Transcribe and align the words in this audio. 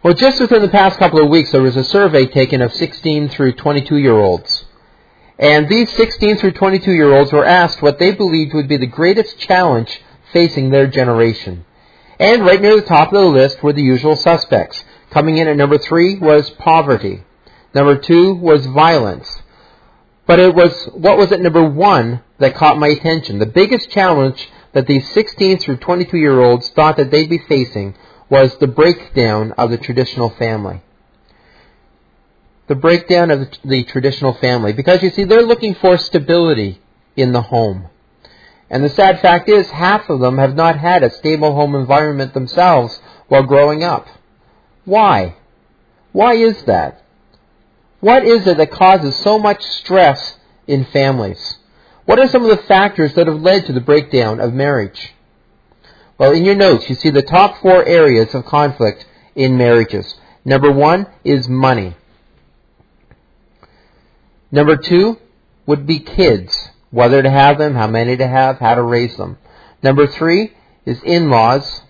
Well, 0.00 0.14
just 0.14 0.40
within 0.40 0.62
the 0.62 0.68
past 0.68 1.00
couple 1.00 1.20
of 1.20 1.28
weeks, 1.28 1.50
there 1.50 1.62
was 1.62 1.76
a 1.76 1.82
survey 1.82 2.26
taken 2.26 2.62
of 2.62 2.72
16 2.72 3.30
through 3.30 3.54
22 3.54 3.96
year 3.96 4.16
olds. 4.16 4.64
And 5.40 5.68
these 5.68 5.90
16 5.90 6.36
through 6.36 6.52
22 6.52 6.92
year 6.92 7.12
olds 7.12 7.32
were 7.32 7.44
asked 7.44 7.82
what 7.82 7.98
they 7.98 8.12
believed 8.12 8.54
would 8.54 8.68
be 8.68 8.76
the 8.76 8.86
greatest 8.86 9.40
challenge 9.40 10.00
facing 10.32 10.70
their 10.70 10.86
generation. 10.86 11.64
And 12.20 12.44
right 12.44 12.60
near 12.60 12.76
the 12.76 12.86
top 12.86 13.12
of 13.12 13.20
the 13.20 13.26
list 13.26 13.60
were 13.60 13.72
the 13.72 13.82
usual 13.82 14.14
suspects. 14.14 14.84
Coming 15.10 15.38
in 15.38 15.48
at 15.48 15.56
number 15.56 15.78
three 15.78 16.16
was 16.16 16.48
poverty. 16.48 17.24
Number 17.74 17.96
two 17.96 18.34
was 18.34 18.66
violence. 18.66 19.42
But 20.26 20.38
it 20.38 20.54
was, 20.54 20.90
what 20.94 21.18
was 21.18 21.32
at 21.32 21.40
number 21.40 21.64
one 21.64 22.22
that 22.38 22.54
caught 22.54 22.78
my 22.78 22.88
attention? 22.88 23.40
The 23.40 23.46
biggest 23.46 23.90
challenge 23.90 24.48
that 24.74 24.86
these 24.86 25.08
16 25.10 25.58
through 25.58 25.78
22 25.78 26.18
year 26.18 26.40
olds 26.40 26.68
thought 26.68 26.98
that 26.98 27.10
they'd 27.10 27.28
be 27.28 27.38
facing 27.38 27.96
was 28.30 28.56
the 28.58 28.66
breakdown 28.66 29.52
of 29.52 29.70
the 29.70 29.78
traditional 29.78 30.30
family. 30.30 30.82
The 32.66 32.74
breakdown 32.74 33.30
of 33.30 33.48
the 33.64 33.84
traditional 33.84 34.34
family. 34.34 34.72
Because 34.72 35.02
you 35.02 35.10
see, 35.10 35.24
they're 35.24 35.42
looking 35.42 35.74
for 35.74 35.96
stability 35.96 36.80
in 37.16 37.32
the 37.32 37.42
home. 37.42 37.88
And 38.70 38.84
the 38.84 38.90
sad 38.90 39.20
fact 39.20 39.48
is, 39.48 39.70
half 39.70 40.10
of 40.10 40.20
them 40.20 40.36
have 40.36 40.54
not 40.54 40.78
had 40.78 41.02
a 41.02 41.10
stable 41.10 41.54
home 41.54 41.74
environment 41.74 42.34
themselves 42.34 43.00
while 43.28 43.44
growing 43.44 43.82
up. 43.82 44.06
Why? 44.84 45.36
Why 46.12 46.34
is 46.34 46.62
that? 46.64 47.02
What 48.00 48.24
is 48.24 48.46
it 48.46 48.58
that 48.58 48.70
causes 48.70 49.16
so 49.16 49.38
much 49.38 49.62
stress 49.62 50.36
in 50.66 50.84
families? 50.84 51.56
What 52.04 52.18
are 52.18 52.28
some 52.28 52.44
of 52.44 52.50
the 52.50 52.64
factors 52.64 53.14
that 53.14 53.26
have 53.26 53.40
led 53.40 53.66
to 53.66 53.72
the 53.72 53.80
breakdown 53.80 54.40
of 54.40 54.52
marriage? 54.52 55.14
Well, 56.18 56.32
in 56.32 56.44
your 56.44 56.56
notes, 56.56 56.88
you 56.88 56.96
see 56.96 57.10
the 57.10 57.22
top 57.22 57.62
four 57.62 57.84
areas 57.84 58.34
of 58.34 58.44
conflict 58.44 59.06
in 59.36 59.56
marriages. 59.56 60.16
Number 60.44 60.72
one 60.72 61.06
is 61.22 61.48
money. 61.48 61.94
Number 64.50 64.76
two 64.76 65.18
would 65.66 65.86
be 65.86 66.00
kids, 66.00 66.70
whether 66.90 67.22
to 67.22 67.30
have 67.30 67.58
them, 67.58 67.74
how 67.74 67.86
many 67.86 68.16
to 68.16 68.26
have, 68.26 68.58
how 68.58 68.74
to 68.74 68.82
raise 68.82 69.16
them. 69.16 69.38
Number 69.82 70.06
three 70.08 70.54
is 70.84 71.00
in-laws. 71.04 71.82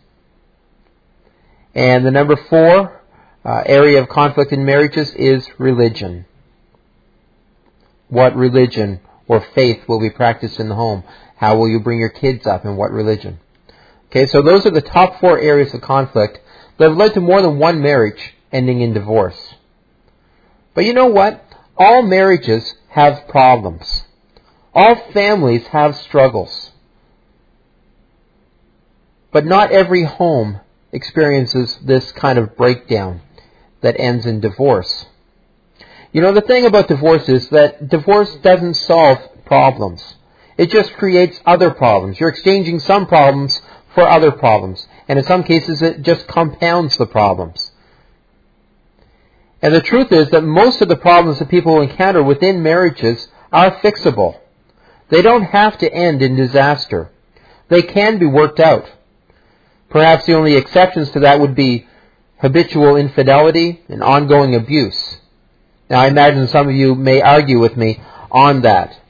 And 1.75 2.05
the 2.05 2.11
number 2.11 2.37
four 2.37 3.01
uh, 3.45 3.63
area 3.65 4.03
of 4.03 4.09
conflict 4.09 4.53
in 4.53 4.65
marriages 4.65 5.15
is 5.15 5.49
religion. 5.59 6.27
What 8.09 8.37
religion 8.37 9.01
or 9.27 9.41
faith 9.55 9.89
will 9.89 10.01
be 10.01 10.11
practiced 10.11 10.61
in 10.61 10.69
the 10.69 10.75
home? 10.75 11.05
How 11.37 11.57
will 11.57 11.69
you 11.69 11.81
bring 11.81 12.01
your 12.01 12.09
kids 12.11 12.47
up 12.47 12.65
in 12.65 12.77
what 12.77 12.91
religion? 12.91 13.39
Okay, 14.11 14.27
so 14.27 14.43
those 14.43 14.65
are 14.65 14.71
the 14.71 14.81
top 14.81 15.21
four 15.21 15.39
areas 15.39 15.75
of 15.75 15.83
conflict 15.83 16.41
that 16.79 16.89
have 16.89 16.97
led 16.97 17.15
to 17.15 17.21
more 17.21 17.43
than 17.43 17.59
one 17.59 17.83
marriage 17.83 18.35
ending 18.51 18.81
in 18.81 18.95
divorce. 18.95 19.55
But 20.75 20.85
you 20.85 20.95
know 20.95 21.07
what? 21.07 21.45
All 21.77 22.03
marriages 22.03 22.75
have 22.89 23.29
problems. 23.29 24.05
All 24.75 24.95
families 25.13 25.67
have 25.69 25.97
struggles. 25.97 26.73
But 29.31 29.45
not 29.45 29.73
every 29.73 30.05
home 30.05 30.61
experiences 30.93 31.79
this 31.83 32.11
kind 32.13 32.39
of 32.39 32.57
breakdown 32.57 33.21
that 33.83 33.99
ends 33.99 34.25
in 34.25 34.41
divorce. 34.41 35.07
You 36.13 36.23
know, 36.23 36.33
the 36.33 36.41
thing 36.41 36.65
about 36.65 36.89
divorce 36.89 37.29
is 37.29 37.49
that 37.51 37.89
divorce 37.89 38.35
doesn't 38.37 38.75
solve 38.75 39.19
problems. 39.45 40.15
It 40.57 40.71
just 40.71 40.95
creates 40.95 41.41
other 41.45 41.71
problems. 41.71 42.19
You're 42.19 42.31
exchanging 42.31 42.81
some 42.81 43.07
problems 43.07 43.61
for 43.95 44.09
other 44.09 44.31
problems. 44.31 44.87
And 45.09 45.19
in 45.19 45.25
some 45.25 45.43
cases, 45.43 45.83
it 45.83 46.03
just 46.03 46.27
compounds 46.27 46.97
the 46.97 47.07
problems. 47.07 47.73
And 49.61 49.75
the 49.75 49.81
truth 49.81 50.13
is 50.13 50.31
that 50.31 50.45
most 50.45 50.81
of 50.83 50.89
the 50.89 50.97
problems 50.97 51.39
that 51.39 51.49
people 51.49 51.81
encounter 51.81 52.23
within 52.23 52.63
marriages 52.63 53.29
are 53.53 53.77
fixable. 53.81 54.39
They 55.09 55.23
don't 55.23 55.43
have 55.43 55.79
to 55.79 55.93
end 55.93 56.23
in 56.23 56.37
disaster. 56.37 57.11
They 57.69 57.83
can 57.83 58.19
be 58.19 58.27
worked 58.27 58.61
out. 58.61 58.91
Perhaps 59.89 60.27
the 60.27 60.35
only 60.35 60.55
exceptions 60.55 61.11
to 61.13 61.21
that 61.21 61.41
would 61.41 61.55
be 61.55 61.87
habitual 62.39 62.97
infidelity 62.97 63.83
and 63.89 64.03
ongoing 64.03 64.55
abuse. 64.55 65.19
Now, 65.91 66.01
I 66.01 66.09
imagine 66.09 66.47
some 66.49 66.69
of 66.69 66.75
you 66.75 66.95
may 66.95 67.21
argue 67.23 67.59
with 67.59 67.77
me 67.77 68.01
on 68.31 68.63
that. 68.63 69.01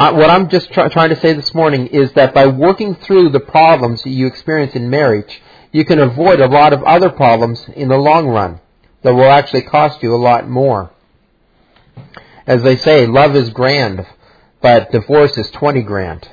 Uh, 0.00 0.14
what 0.14 0.30
I'm 0.30 0.48
just 0.48 0.72
try- 0.72 0.88
trying 0.88 1.10
to 1.10 1.20
say 1.20 1.34
this 1.34 1.54
morning 1.54 1.88
is 1.88 2.10
that 2.12 2.32
by 2.32 2.46
working 2.46 2.94
through 2.94 3.28
the 3.28 3.38
problems 3.38 4.02
that 4.02 4.08
you 4.08 4.26
experience 4.26 4.74
in 4.74 4.88
marriage, 4.88 5.42
you 5.72 5.84
can 5.84 5.98
avoid 5.98 6.40
a 6.40 6.46
lot 6.46 6.72
of 6.72 6.82
other 6.84 7.10
problems 7.10 7.68
in 7.76 7.88
the 7.88 7.98
long 7.98 8.26
run 8.26 8.60
that 9.02 9.12
will 9.12 9.30
actually 9.30 9.60
cost 9.60 10.02
you 10.02 10.14
a 10.14 10.16
lot 10.16 10.48
more. 10.48 10.90
As 12.46 12.62
they 12.62 12.78
say, 12.78 13.06
love 13.06 13.36
is 13.36 13.50
grand, 13.50 14.06
but 14.62 14.90
divorce 14.90 15.36
is 15.36 15.50
20 15.50 15.82
grand. 15.82 16.26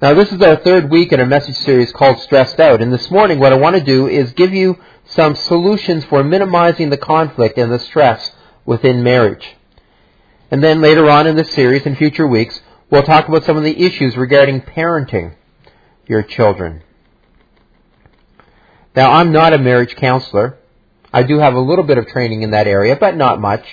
Now, 0.00 0.14
this 0.14 0.30
is 0.30 0.40
our 0.40 0.54
third 0.54 0.88
week 0.88 1.12
in 1.12 1.18
a 1.18 1.26
message 1.26 1.56
series 1.56 1.90
called 1.90 2.20
Stressed 2.20 2.60
Out, 2.60 2.80
and 2.80 2.92
this 2.92 3.10
morning 3.10 3.40
what 3.40 3.52
I 3.52 3.56
want 3.56 3.74
to 3.74 3.82
do 3.82 4.06
is 4.06 4.34
give 4.34 4.54
you 4.54 4.78
some 5.04 5.34
solutions 5.34 6.04
for 6.04 6.22
minimizing 6.22 6.90
the 6.90 6.96
conflict 6.96 7.58
and 7.58 7.72
the 7.72 7.80
stress 7.80 8.30
within 8.64 9.02
marriage. 9.02 9.56
And 10.52 10.62
then 10.62 10.82
later 10.82 11.08
on 11.08 11.26
in 11.26 11.34
this 11.34 11.50
series, 11.52 11.86
in 11.86 11.96
future 11.96 12.26
weeks, 12.26 12.60
we'll 12.90 13.02
talk 13.02 13.26
about 13.26 13.44
some 13.44 13.56
of 13.56 13.62
the 13.62 13.84
issues 13.84 14.18
regarding 14.18 14.60
parenting 14.60 15.34
your 16.06 16.22
children. 16.22 16.82
Now, 18.94 19.12
I'm 19.12 19.32
not 19.32 19.54
a 19.54 19.58
marriage 19.58 19.96
counselor. 19.96 20.58
I 21.10 21.22
do 21.22 21.38
have 21.38 21.54
a 21.54 21.60
little 21.60 21.84
bit 21.84 21.96
of 21.96 22.06
training 22.06 22.42
in 22.42 22.50
that 22.50 22.66
area, 22.66 22.96
but 22.96 23.16
not 23.16 23.40
much. 23.40 23.64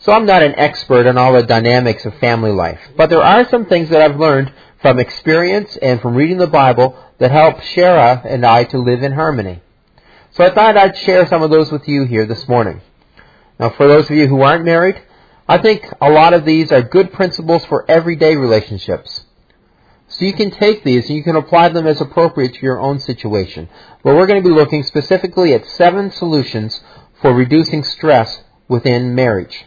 So 0.00 0.12
I'm 0.12 0.26
not 0.26 0.42
an 0.42 0.54
expert 0.56 1.06
on 1.06 1.16
all 1.16 1.32
the 1.32 1.42
dynamics 1.42 2.04
of 2.04 2.14
family 2.18 2.52
life. 2.52 2.80
But 2.94 3.08
there 3.08 3.22
are 3.22 3.48
some 3.48 3.64
things 3.64 3.88
that 3.88 4.02
I've 4.02 4.20
learned 4.20 4.52
from 4.82 4.98
experience 4.98 5.78
and 5.78 6.02
from 6.02 6.14
reading 6.14 6.36
the 6.36 6.46
Bible 6.46 6.94
that 7.16 7.30
help 7.30 7.56
Shara 7.60 8.22
and 8.22 8.44
I 8.44 8.64
to 8.64 8.78
live 8.78 9.02
in 9.02 9.12
harmony. 9.12 9.62
So 10.32 10.44
I 10.44 10.50
thought 10.50 10.76
I'd 10.76 10.98
share 10.98 11.26
some 11.26 11.40
of 11.40 11.48
those 11.48 11.72
with 11.72 11.88
you 11.88 12.04
here 12.04 12.26
this 12.26 12.46
morning. 12.46 12.82
Now, 13.58 13.70
for 13.70 13.88
those 13.88 14.10
of 14.10 14.14
you 14.14 14.28
who 14.28 14.42
aren't 14.42 14.66
married, 14.66 15.00
I 15.48 15.58
think 15.58 15.84
a 16.00 16.10
lot 16.10 16.34
of 16.34 16.44
these 16.44 16.72
are 16.72 16.82
good 16.82 17.12
principles 17.12 17.64
for 17.66 17.88
everyday 17.88 18.34
relationships. 18.34 19.24
So 20.08 20.24
you 20.24 20.32
can 20.32 20.50
take 20.50 20.82
these 20.82 21.08
and 21.08 21.16
you 21.16 21.22
can 21.22 21.36
apply 21.36 21.68
them 21.68 21.86
as 21.86 22.00
appropriate 22.00 22.54
to 22.54 22.62
your 22.62 22.80
own 22.80 22.98
situation. 22.98 23.68
But 24.02 24.16
we're 24.16 24.26
going 24.26 24.42
to 24.42 24.48
be 24.48 24.54
looking 24.54 24.82
specifically 24.82 25.52
at 25.52 25.66
seven 25.66 26.10
solutions 26.10 26.80
for 27.20 27.32
reducing 27.32 27.84
stress 27.84 28.42
within 28.68 29.14
marriage. 29.14 29.64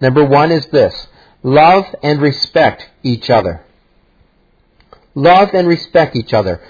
Number 0.00 0.24
one 0.24 0.52
is 0.52 0.66
this. 0.66 1.06
Love 1.42 1.86
and 2.02 2.20
respect 2.20 2.90
each 3.02 3.30
other. 3.30 3.64
Love 5.14 5.50
and 5.54 5.68
respect 5.68 6.16
each 6.16 6.32
other. 6.34 6.60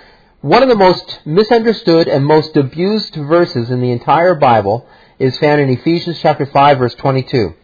One 0.41 0.63
of 0.63 0.69
the 0.69 0.77
most 0.77 1.21
misunderstood 1.25 2.07
and 2.07 2.25
most 2.27 2.57
abused 2.57 3.15
verses 3.15 3.71
in 3.71 3.81
the 3.81 3.91
entire 3.91 4.35
Bible 4.35 4.87
is 5.19 5.39
found 5.39 5.61
in 5.61 5.71
Ephesians 5.71 6.19
chapter 6.21 6.45
5 6.45 6.79
verse 6.79 6.95
22. 6.97 7.55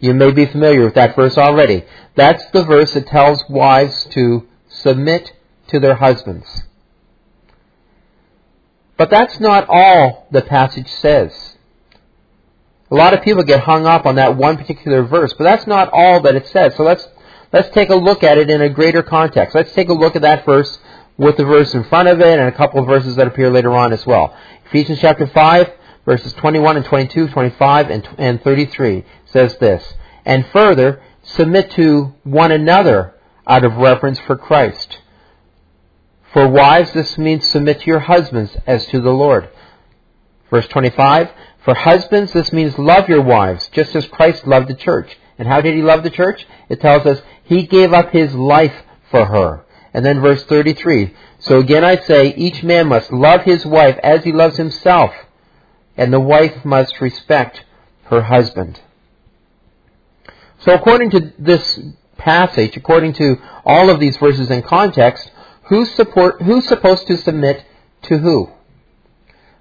You 0.00 0.14
may 0.14 0.32
be 0.32 0.46
familiar 0.46 0.84
with 0.84 0.94
that 0.94 1.14
verse 1.14 1.36
already. 1.36 1.84
That's 2.16 2.44
the 2.52 2.64
verse 2.64 2.94
that 2.94 3.06
tells 3.06 3.44
wives 3.48 4.06
to 4.12 4.48
submit 4.68 5.32
to 5.68 5.78
their 5.78 5.94
husbands. 5.94 6.62
But 8.96 9.10
that's 9.10 9.38
not 9.40 9.66
all 9.68 10.26
the 10.30 10.42
passage 10.42 10.88
says. 10.88 11.56
A 12.90 12.94
lot 12.94 13.14
of 13.14 13.22
people 13.22 13.42
get 13.44 13.60
hung 13.60 13.86
up 13.86 14.04
on 14.04 14.16
that 14.16 14.36
one 14.36 14.56
particular 14.56 15.04
verse, 15.04 15.32
but 15.34 15.44
that's 15.44 15.66
not 15.66 15.90
all 15.92 16.20
that 16.22 16.34
it 16.34 16.48
says. 16.48 16.74
So 16.76 16.82
let's 16.82 17.06
let's 17.52 17.68
take 17.70 17.90
a 17.90 17.94
look 17.94 18.22
at 18.22 18.36
it 18.36 18.50
in 18.50 18.60
a 18.62 18.68
greater 18.68 19.02
context. 19.02 19.54
Let's 19.54 19.72
take 19.72 19.90
a 19.90 19.94
look 19.94 20.16
at 20.16 20.22
that 20.22 20.44
verse 20.44 20.78
with 21.16 21.36
the 21.36 21.44
verse 21.44 21.74
in 21.74 21.84
front 21.84 22.08
of 22.08 22.20
it 22.20 22.38
and 22.38 22.48
a 22.48 22.52
couple 22.52 22.80
of 22.80 22.86
verses 22.86 23.16
that 23.16 23.26
appear 23.26 23.50
later 23.50 23.72
on 23.72 23.92
as 23.92 24.04
well. 24.06 24.36
Ephesians 24.66 24.98
chapter 25.00 25.26
5, 25.26 25.72
verses 26.04 26.32
21 26.34 26.76
and 26.78 26.84
22, 26.84 27.28
25 27.28 27.90
and, 27.90 28.08
and 28.18 28.42
33 28.42 29.04
says 29.32 29.56
this, 29.58 29.94
And 30.24 30.46
further, 30.52 31.02
submit 31.22 31.70
to 31.72 32.14
one 32.24 32.52
another 32.52 33.14
out 33.46 33.64
of 33.64 33.76
reverence 33.76 34.18
for 34.18 34.36
Christ. 34.36 34.98
For 36.32 36.48
wives, 36.48 36.92
this 36.92 37.18
means 37.18 37.46
submit 37.46 37.80
to 37.80 37.86
your 37.86 38.00
husbands 38.00 38.56
as 38.66 38.86
to 38.86 39.00
the 39.00 39.10
Lord. 39.10 39.48
Verse 40.48 40.68
25, 40.68 41.30
For 41.64 41.74
husbands, 41.74 42.32
this 42.32 42.52
means 42.52 42.78
love 42.78 43.08
your 43.08 43.22
wives, 43.22 43.68
just 43.72 43.94
as 43.96 44.06
Christ 44.06 44.46
loved 44.46 44.68
the 44.68 44.74
church. 44.74 45.18
And 45.38 45.48
how 45.48 45.60
did 45.60 45.74
he 45.74 45.82
love 45.82 46.02
the 46.02 46.10
church? 46.10 46.46
It 46.68 46.80
tells 46.80 47.06
us 47.06 47.22
he 47.44 47.66
gave 47.66 47.92
up 47.92 48.10
his 48.10 48.34
life 48.34 48.74
for 49.10 49.24
her. 49.24 49.64
And 49.92 50.04
then 50.04 50.20
verse 50.20 50.44
33, 50.44 51.14
So 51.40 51.58
again 51.58 51.84
I 51.84 51.96
say, 51.96 52.32
each 52.34 52.62
man 52.62 52.86
must 52.86 53.12
love 53.12 53.42
his 53.42 53.66
wife 53.66 53.98
as 54.02 54.22
he 54.22 54.32
loves 54.32 54.56
himself 54.56 55.12
and 56.00 56.12
the 56.12 56.20
wife 56.20 56.64
must 56.64 56.98
respect 57.00 57.62
her 58.04 58.22
husband. 58.22 58.80
So 60.60 60.74
according 60.74 61.10
to 61.10 61.32
this 61.38 61.80
passage, 62.18 62.76
according 62.76 63.14
to 63.14 63.36
all 63.64 63.88
of 63.88 63.98
these 63.98 64.16
verses 64.18 64.50
in 64.50 64.62
context, 64.62 65.30
who's, 65.64 65.90
support, 65.92 66.42
who's 66.42 66.66
supposed 66.66 67.06
to 67.06 67.16
submit 67.16 67.64
to 68.02 68.18
who? 68.18 68.50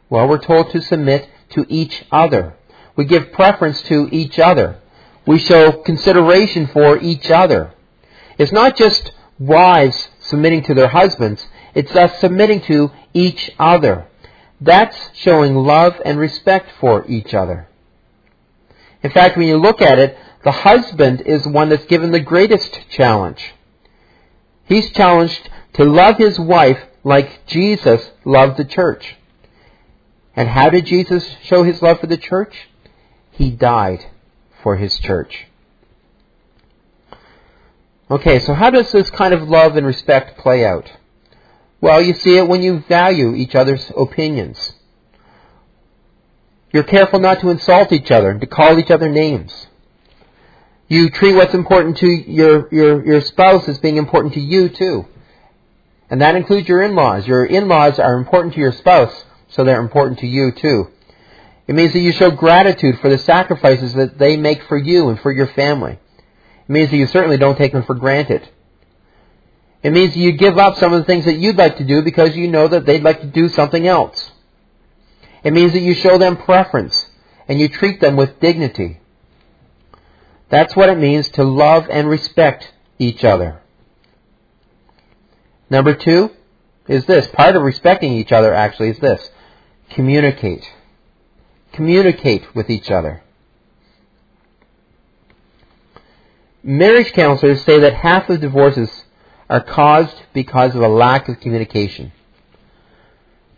Well, 0.10 0.28
we're 0.28 0.40
told 0.40 0.72
to 0.72 0.82
submit 0.82 1.30
to 1.52 1.66
each 1.70 2.04
other. 2.12 2.56
We 2.96 3.06
give 3.06 3.32
preference 3.32 3.82
to 3.84 4.10
each 4.12 4.40
other. 4.40 4.80
We 5.26 5.40
show 5.40 5.72
consideration 5.72 6.68
for 6.68 6.98
each 6.98 7.32
other. 7.32 7.74
It's 8.38 8.52
not 8.52 8.76
just 8.76 9.14
wives 9.38 10.10
submitting 10.20 10.64
to 10.64 10.74
their 10.74 10.90
husbands, 10.90 11.48
it's 11.74 11.96
us 11.96 12.20
submitting 12.20 12.62
to 12.62 12.92
each 13.14 13.52
other. 13.58 14.08
That's 14.60 14.98
showing 15.14 15.56
love 15.56 16.02
and 16.04 16.20
respect 16.20 16.72
for 16.80 17.06
each 17.08 17.34
other. 17.34 17.70
In 19.02 19.12
fact, 19.12 19.38
when 19.38 19.48
you 19.48 19.58
look 19.58 19.82
at 19.82 19.98
it, 19.98 20.18
the 20.44 20.52
husband 20.52 21.22
is 21.22 21.46
one 21.46 21.70
that's 21.70 21.86
given 21.86 22.12
the 22.12 22.20
greatest 22.20 22.80
challenge. 22.90 23.54
He's 24.66 24.90
challenged 24.92 25.50
to 25.74 25.84
love 25.84 26.18
his 26.18 26.40
wife 26.40 26.80
like 27.04 27.46
Jesus 27.48 28.10
loved 28.24 28.58
the 28.58 28.66
church. 28.66 29.16
And 30.36 30.48
how 30.48 30.70
did 30.70 30.86
Jesus 30.86 31.28
show 31.44 31.64
his 31.64 31.82
love 31.82 32.00
for 32.00 32.08
the 32.08 32.18
church? 32.18 32.70
He 33.32 33.52
died 33.52 34.06
for 34.64 34.76
his 34.76 34.98
church. 35.00 35.48
Okay, 38.12 38.40
so 38.40 38.54
how 38.54 38.70
does 38.70 38.92
this 38.92 39.10
kind 39.10 39.34
of 39.34 39.48
love 39.48 39.76
and 39.76 39.86
respect 39.86 40.40
play 40.40 40.66
out? 40.66 40.92
Well, 41.82 42.02
you 42.02 42.14
see 42.14 42.38
it 42.38 42.48
when 42.48 42.62
you 42.62 42.80
value 42.80 43.36
each 43.36 43.56
other's 43.56 43.92
opinions. 43.96 44.74
You're 46.72 46.84
careful 46.84 47.20
not 47.20 47.40
to 47.42 47.50
insult 47.50 47.92
each 47.92 48.12
other 48.12 48.30
and 48.30 48.42
to 48.42 48.48
call 48.48 48.80
each 48.80 48.92
other 48.92 49.10
names. 49.10 49.68
You 50.90 51.12
treat 51.12 51.36
what's 51.36 51.54
important 51.54 51.98
to 51.98 52.08
your, 52.08 52.68
your, 52.74 53.06
your 53.06 53.22
spouse 53.22 53.68
as 53.70 53.78
being 53.78 53.98
important 53.98 54.34
to 54.34 54.42
you 54.42 54.70
too. 54.70 55.06
And 56.10 56.22
that 56.22 56.36
includes 56.36 56.68
your 56.68 56.82
in-laws. 56.82 57.28
Your 57.28 57.46
in-laws 57.46 58.00
are 58.00 58.16
important 58.16 58.56
to 58.56 58.60
your 58.60 58.72
spouse, 58.72 59.14
so 59.50 59.64
they're 59.64 59.80
important 59.80 60.20
to 60.20 60.28
you 60.28 60.52
too. 60.52 60.88
It 61.68 61.76
means 61.76 61.94
that 61.94 62.00
you 62.00 62.12
show 62.12 62.32
gratitude 62.32 63.00
for 63.00 63.10
the 63.10 63.20
sacrifices 63.20 63.94
that 63.94 64.18
they 64.18 64.36
make 64.36 64.64
for 64.64 64.78
you 64.78 65.10
and 65.10 65.20
for 65.20 65.32
your 65.32 65.46
family. 65.46 66.00
It 66.68 66.70
means 66.72 66.90
that 66.90 66.98
you 66.98 67.06
certainly 67.06 67.38
don't 67.38 67.58
take 67.58 67.74
them 67.74 67.84
for 67.84 67.94
granted. 67.94 68.50
It 69.84 69.92
means 69.92 70.14
that 70.16 70.20
you 70.20 70.32
give 70.32 70.58
up 70.58 70.78
some 70.78 70.92
of 70.92 71.00
the 71.00 71.06
things 71.06 71.26
that 71.26 71.38
you'd 71.38 71.56
like 71.56 71.78
to 71.78 71.86
do 71.86 72.02
because 72.02 72.36
you 72.36 72.48
know 72.48 72.68
that 72.68 72.88
they'd 72.88 73.04
like 73.04 73.22
to 73.22 73.28
do 73.28 73.48
something 73.50 73.88
else. 73.88 74.32
It 75.44 75.54
means 75.54 75.74
that 75.74 75.82
you 75.82 75.94
show 75.94 76.18
them 76.18 76.38
preference 76.38 77.06
and 77.48 77.60
you 77.60 77.70
treat 77.70 78.02
them 78.02 78.16
with 78.16 78.40
dignity. 78.40 79.00
That's 80.50 80.76
what 80.76 80.90
it 80.90 80.98
means 80.98 81.30
to 81.32 81.44
love 81.44 81.88
and 81.90 82.10
respect 82.10 82.74
each 82.98 83.24
other. 83.24 83.62
Number 85.70 85.94
two 85.94 86.32
is 86.88 87.06
this. 87.06 87.28
Part 87.28 87.56
of 87.56 87.62
respecting 87.62 88.14
each 88.14 88.32
other 88.32 88.54
actually 88.54 88.90
is 88.90 89.00
this. 89.00 89.30
Communicate. 89.92 90.66
Communicate 91.72 92.56
with 92.56 92.70
each 92.70 92.90
other. 92.90 93.24
Marriage 96.64 97.14
counselors 97.14 97.64
say 97.64 97.80
that 97.80 97.94
half 97.94 98.30
of 98.30 98.42
divorces 98.42 98.90
are 99.50 99.62
caused 99.62 100.16
because 100.34 100.76
of 100.76 100.82
a 100.82 100.88
lack 100.88 101.30
of 101.30 101.40
communication. 101.40 102.12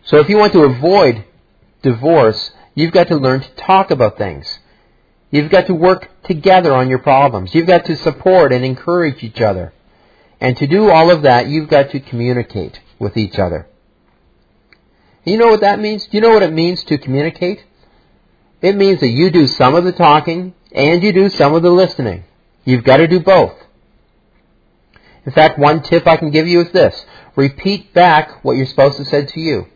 So 0.04 0.18
if 0.18 0.28
you 0.28 0.36
want 0.36 0.52
to 0.52 0.62
avoid 0.62 1.24
divorce, 1.82 2.52
you've 2.74 2.92
got 2.92 3.08
to 3.08 3.16
learn 3.16 3.40
to 3.40 3.50
talk 3.54 3.90
about 3.90 4.18
things. 4.18 4.58
You've 5.32 5.50
got 5.50 5.66
to 5.66 5.74
work 5.74 6.10
together 6.24 6.72
on 6.74 6.88
your 6.88 6.98
problems. 6.98 7.54
You've 7.54 7.66
got 7.66 7.86
to 7.86 7.96
support 7.96 8.52
and 8.52 8.64
encourage 8.64 9.24
each 9.24 9.40
other. 9.40 9.72
And 10.40 10.56
to 10.58 10.66
do 10.66 10.90
all 10.90 11.10
of 11.10 11.22
that, 11.22 11.48
you've 11.48 11.70
got 11.70 11.90
to 11.90 12.00
communicate 12.00 12.78
with 12.98 13.16
each 13.16 13.38
other. 13.38 13.66
You 15.24 15.38
know 15.38 15.46
what 15.46 15.62
that 15.62 15.80
means? 15.80 16.04
Do 16.04 16.10
you 16.18 16.20
know 16.20 16.30
what 16.30 16.42
it 16.42 16.52
means 16.52 16.84
to 16.84 16.98
communicate? 16.98 17.64
It 18.60 18.76
means 18.76 19.00
that 19.00 19.08
you 19.08 19.30
do 19.30 19.46
some 19.46 19.74
of 19.74 19.84
the 19.84 19.92
talking 19.92 20.54
and 20.70 21.02
you 21.02 21.12
do 21.12 21.30
some 21.30 21.54
of 21.54 21.62
the 21.62 21.70
listening. 21.70 22.24
You've 22.64 22.84
got 22.84 22.98
to 22.98 23.08
do 23.08 23.20
both. 23.20 23.54
In 25.24 25.32
fact, 25.32 25.58
one 25.58 25.82
tip 25.82 26.06
I 26.06 26.16
can 26.16 26.30
give 26.30 26.46
you 26.46 26.60
is 26.60 26.72
this. 26.72 27.06
Repeat 27.36 27.94
back 27.94 28.44
what 28.44 28.56
your 28.56 28.66
spouse 28.66 28.98
has 28.98 29.08
said 29.08 29.28
to 29.28 29.40
you. 29.40 29.66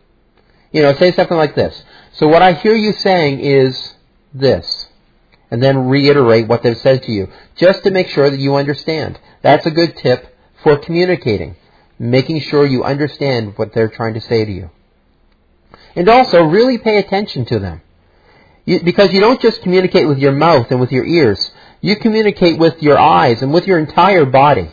You 0.70 0.82
know, 0.82 0.94
say 0.94 1.12
something 1.12 1.36
like 1.36 1.54
this. 1.54 1.82
So 2.12 2.28
what 2.28 2.42
I 2.42 2.52
hear 2.52 2.74
you 2.74 2.92
saying 2.92 3.40
is 3.40 3.94
this. 4.34 4.85
And 5.50 5.62
then 5.62 5.88
reiterate 5.88 6.48
what 6.48 6.62
they've 6.62 6.76
said 6.76 7.04
to 7.04 7.12
you. 7.12 7.28
Just 7.54 7.84
to 7.84 7.90
make 7.90 8.08
sure 8.08 8.28
that 8.28 8.40
you 8.40 8.56
understand. 8.56 9.18
That's 9.42 9.66
a 9.66 9.70
good 9.70 9.96
tip 9.96 10.36
for 10.62 10.76
communicating. 10.76 11.56
Making 11.98 12.40
sure 12.40 12.66
you 12.66 12.82
understand 12.82 13.56
what 13.56 13.72
they're 13.72 13.88
trying 13.88 14.14
to 14.14 14.20
say 14.20 14.44
to 14.44 14.52
you. 14.52 14.70
And 15.94 16.08
also, 16.08 16.42
really 16.42 16.78
pay 16.78 16.98
attention 16.98 17.44
to 17.46 17.58
them. 17.58 17.80
You, 18.64 18.82
because 18.82 19.12
you 19.12 19.20
don't 19.20 19.40
just 19.40 19.62
communicate 19.62 20.08
with 20.08 20.18
your 20.18 20.32
mouth 20.32 20.70
and 20.70 20.80
with 20.80 20.92
your 20.92 21.06
ears. 21.06 21.52
You 21.80 21.96
communicate 21.96 22.58
with 22.58 22.82
your 22.82 22.98
eyes 22.98 23.40
and 23.40 23.52
with 23.54 23.66
your 23.66 23.78
entire 23.78 24.24
body. 24.24 24.70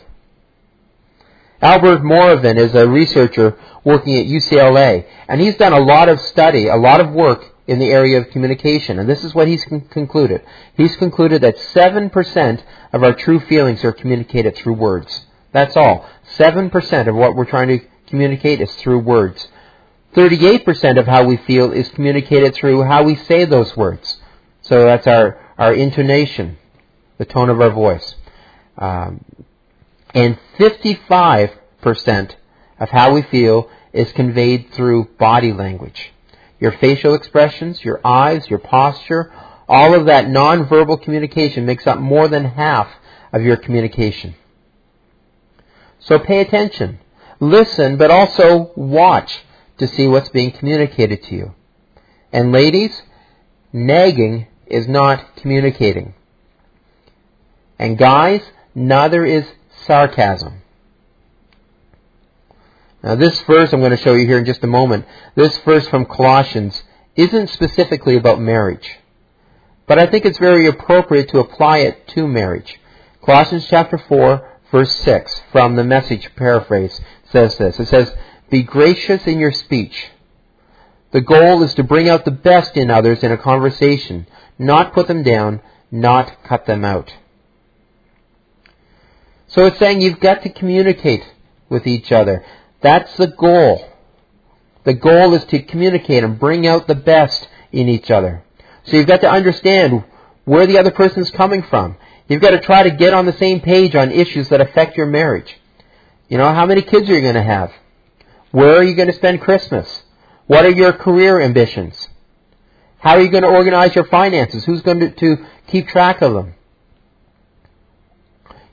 Albert 1.62 2.02
Mehrabian 2.02 2.58
is 2.58 2.74
a 2.74 2.88
researcher 2.88 3.56
working 3.84 4.18
at 4.18 4.26
UCLA, 4.26 5.06
and 5.28 5.40
he's 5.40 5.56
done 5.56 5.72
a 5.72 5.80
lot 5.80 6.08
of 6.08 6.20
study, 6.20 6.66
a 6.66 6.76
lot 6.76 7.00
of 7.00 7.12
work 7.12 7.53
in 7.66 7.78
the 7.78 7.90
area 7.90 8.18
of 8.18 8.30
communication, 8.30 8.98
and 8.98 9.08
this 9.08 9.24
is 9.24 9.34
what 9.34 9.48
he's 9.48 9.64
con- 9.64 9.80
concluded. 9.82 10.42
He's 10.76 10.96
concluded 10.96 11.42
that 11.42 11.56
7% 11.56 12.62
of 12.92 13.02
our 13.02 13.14
true 13.14 13.40
feelings 13.40 13.84
are 13.84 13.92
communicated 13.92 14.56
through 14.56 14.74
words. 14.74 15.24
That's 15.52 15.76
all. 15.76 16.06
7% 16.36 17.08
of 17.08 17.14
what 17.14 17.34
we're 17.34 17.44
trying 17.46 17.68
to 17.68 17.80
communicate 18.06 18.60
is 18.60 18.74
through 18.76 18.98
words. 19.00 19.48
38% 20.14 20.98
of 20.98 21.06
how 21.06 21.24
we 21.24 21.36
feel 21.38 21.72
is 21.72 21.88
communicated 21.90 22.54
through 22.54 22.82
how 22.84 23.02
we 23.02 23.16
say 23.16 23.44
those 23.44 23.76
words. 23.76 24.18
So 24.62 24.84
that's 24.84 25.06
our, 25.06 25.40
our 25.58 25.74
intonation, 25.74 26.58
the 27.18 27.24
tone 27.24 27.50
of 27.50 27.60
our 27.60 27.70
voice. 27.70 28.14
Um, 28.78 29.24
and 30.12 30.38
55% 30.58 32.34
of 32.78 32.90
how 32.90 33.12
we 33.12 33.22
feel 33.22 33.68
is 33.92 34.10
conveyed 34.12 34.72
through 34.72 35.04
body 35.18 35.52
language. 35.52 36.12
Your 36.60 36.72
facial 36.72 37.14
expressions, 37.14 37.84
your 37.84 38.00
eyes, 38.04 38.48
your 38.48 38.58
posture, 38.58 39.32
all 39.68 39.94
of 39.94 40.06
that 40.06 40.26
nonverbal 40.26 41.02
communication 41.02 41.66
makes 41.66 41.86
up 41.86 41.98
more 41.98 42.28
than 42.28 42.44
half 42.44 42.88
of 43.32 43.42
your 43.42 43.56
communication. 43.56 44.34
So 45.98 46.18
pay 46.18 46.40
attention. 46.40 46.98
Listen, 47.40 47.96
but 47.96 48.10
also 48.10 48.72
watch 48.76 49.44
to 49.78 49.88
see 49.88 50.06
what's 50.06 50.28
being 50.28 50.52
communicated 50.52 51.22
to 51.24 51.34
you. 51.34 51.54
And 52.32 52.52
ladies, 52.52 53.02
nagging 53.72 54.46
is 54.66 54.86
not 54.86 55.36
communicating. 55.36 56.14
And 57.78 57.98
guys, 57.98 58.42
neither 58.74 59.24
is 59.24 59.46
sarcasm. 59.84 60.62
Now, 63.04 63.16
this 63.16 63.38
verse 63.42 63.70
I'm 63.70 63.80
going 63.80 63.90
to 63.90 63.98
show 63.98 64.14
you 64.14 64.26
here 64.26 64.38
in 64.38 64.46
just 64.46 64.64
a 64.64 64.66
moment, 64.66 65.04
this 65.34 65.58
verse 65.58 65.86
from 65.88 66.06
Colossians 66.06 66.82
isn't 67.14 67.50
specifically 67.50 68.16
about 68.16 68.40
marriage. 68.40 68.96
But 69.86 69.98
I 69.98 70.06
think 70.06 70.24
it's 70.24 70.38
very 70.38 70.66
appropriate 70.66 71.28
to 71.28 71.38
apply 71.38 71.78
it 71.80 72.08
to 72.08 72.26
marriage. 72.26 72.80
Colossians 73.22 73.66
chapter 73.68 73.98
4, 73.98 74.50
verse 74.72 74.90
6, 74.96 75.42
from 75.52 75.76
the 75.76 75.84
message 75.84 76.34
paraphrase, 76.34 76.98
says 77.30 77.58
this. 77.58 77.78
It 77.78 77.88
says, 77.88 78.16
Be 78.48 78.62
gracious 78.62 79.26
in 79.26 79.38
your 79.38 79.52
speech. 79.52 80.06
The 81.10 81.20
goal 81.20 81.62
is 81.62 81.74
to 81.74 81.84
bring 81.84 82.08
out 82.08 82.24
the 82.24 82.30
best 82.30 82.74
in 82.74 82.90
others 82.90 83.22
in 83.22 83.30
a 83.30 83.36
conversation, 83.36 84.26
not 84.58 84.94
put 84.94 85.08
them 85.08 85.22
down, 85.22 85.60
not 85.90 86.42
cut 86.44 86.64
them 86.64 86.86
out. 86.86 87.12
So 89.48 89.66
it's 89.66 89.78
saying 89.78 90.00
you've 90.00 90.20
got 90.20 90.42
to 90.44 90.48
communicate 90.48 91.22
with 91.68 91.86
each 91.86 92.10
other. 92.10 92.42
That's 92.84 93.16
the 93.16 93.28
goal. 93.28 93.82
The 94.84 94.92
goal 94.92 95.32
is 95.32 95.42
to 95.46 95.62
communicate 95.62 96.22
and 96.22 96.38
bring 96.38 96.66
out 96.66 96.86
the 96.86 96.94
best 96.94 97.48
in 97.72 97.88
each 97.88 98.10
other. 98.10 98.44
So 98.84 98.98
you've 98.98 99.06
got 99.06 99.22
to 99.22 99.30
understand 99.30 100.04
where 100.44 100.66
the 100.66 100.76
other 100.76 100.90
person 100.90 101.22
is 101.22 101.30
coming 101.30 101.62
from. 101.62 101.96
You've 102.28 102.42
got 102.42 102.50
to 102.50 102.60
try 102.60 102.82
to 102.82 102.90
get 102.90 103.14
on 103.14 103.24
the 103.24 103.32
same 103.32 103.60
page 103.60 103.94
on 103.94 104.10
issues 104.10 104.50
that 104.50 104.60
affect 104.60 104.98
your 104.98 105.06
marriage. 105.06 105.58
You 106.28 106.36
know, 106.36 106.52
how 106.52 106.66
many 106.66 106.82
kids 106.82 107.08
are 107.08 107.14
you 107.14 107.22
going 107.22 107.36
to 107.36 107.42
have? 107.42 107.72
Where 108.50 108.76
are 108.76 108.84
you 108.84 108.94
going 108.94 109.08
to 109.08 109.14
spend 109.14 109.40
Christmas? 109.40 110.02
What 110.46 110.66
are 110.66 110.70
your 110.70 110.92
career 110.92 111.40
ambitions? 111.40 112.10
How 112.98 113.12
are 113.12 113.22
you 113.22 113.30
going 113.30 113.44
to 113.44 113.48
organize 113.48 113.94
your 113.94 114.04
finances? 114.04 114.62
Who's 114.66 114.82
going 114.82 115.00
to, 115.00 115.10
to 115.10 115.46
keep 115.68 115.88
track 115.88 116.20
of 116.20 116.34
them? 116.34 116.54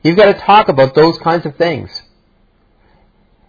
You've 0.03 0.17
got 0.17 0.33
to 0.33 0.39
talk 0.41 0.67
about 0.67 0.95
those 0.95 1.17
kinds 1.19 1.45
of 1.45 1.55
things. 1.55 2.01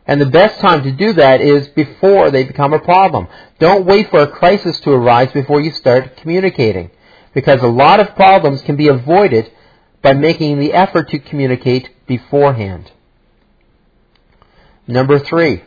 And 0.07 0.21
the 0.21 0.27
best 0.27 0.59
time 0.61 0.83
to 0.83 0.93
do 0.93 1.13
that 1.15 1.41
is 1.41 1.69
before 1.69 2.31
they 2.31 2.43
become 2.43 2.73
a 2.73 2.81
problem. 2.81 3.29
Don't 3.59 3.87
wait 3.87 4.11
for 4.11 4.21
a 4.21 4.27
crisis 4.27 4.81
to 4.81 4.91
arise 4.91 5.31
before 5.33 5.61
you 5.61 5.71
start 5.71 6.17
communicating. 6.17 6.91
Because 7.35 7.63
a 7.63 7.69
lot 7.69 8.01
of 8.01 8.15
problems 8.15 8.63
can 8.63 8.77
be 8.77 8.89
avoided 8.89 9.51
by 10.03 10.13
making 10.15 10.59
the 10.59 10.73
effort 10.73 11.11
to 11.11 11.19
communicate 11.19 11.89
beforehand. 12.07 12.91
Number 14.87 15.21
three, 15.21 15.63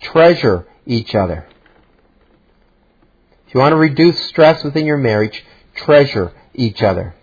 treasure 0.00 0.66
each 0.86 1.14
other. 1.14 1.46
If 3.46 3.54
you 3.54 3.60
want 3.60 3.72
to 3.72 3.76
reduce 3.76 4.20
stress 4.28 4.62
within 4.62 4.86
your 4.86 4.96
marriage, 4.96 5.44
treasure 5.74 6.32
each 6.54 6.82
other. 6.82 7.14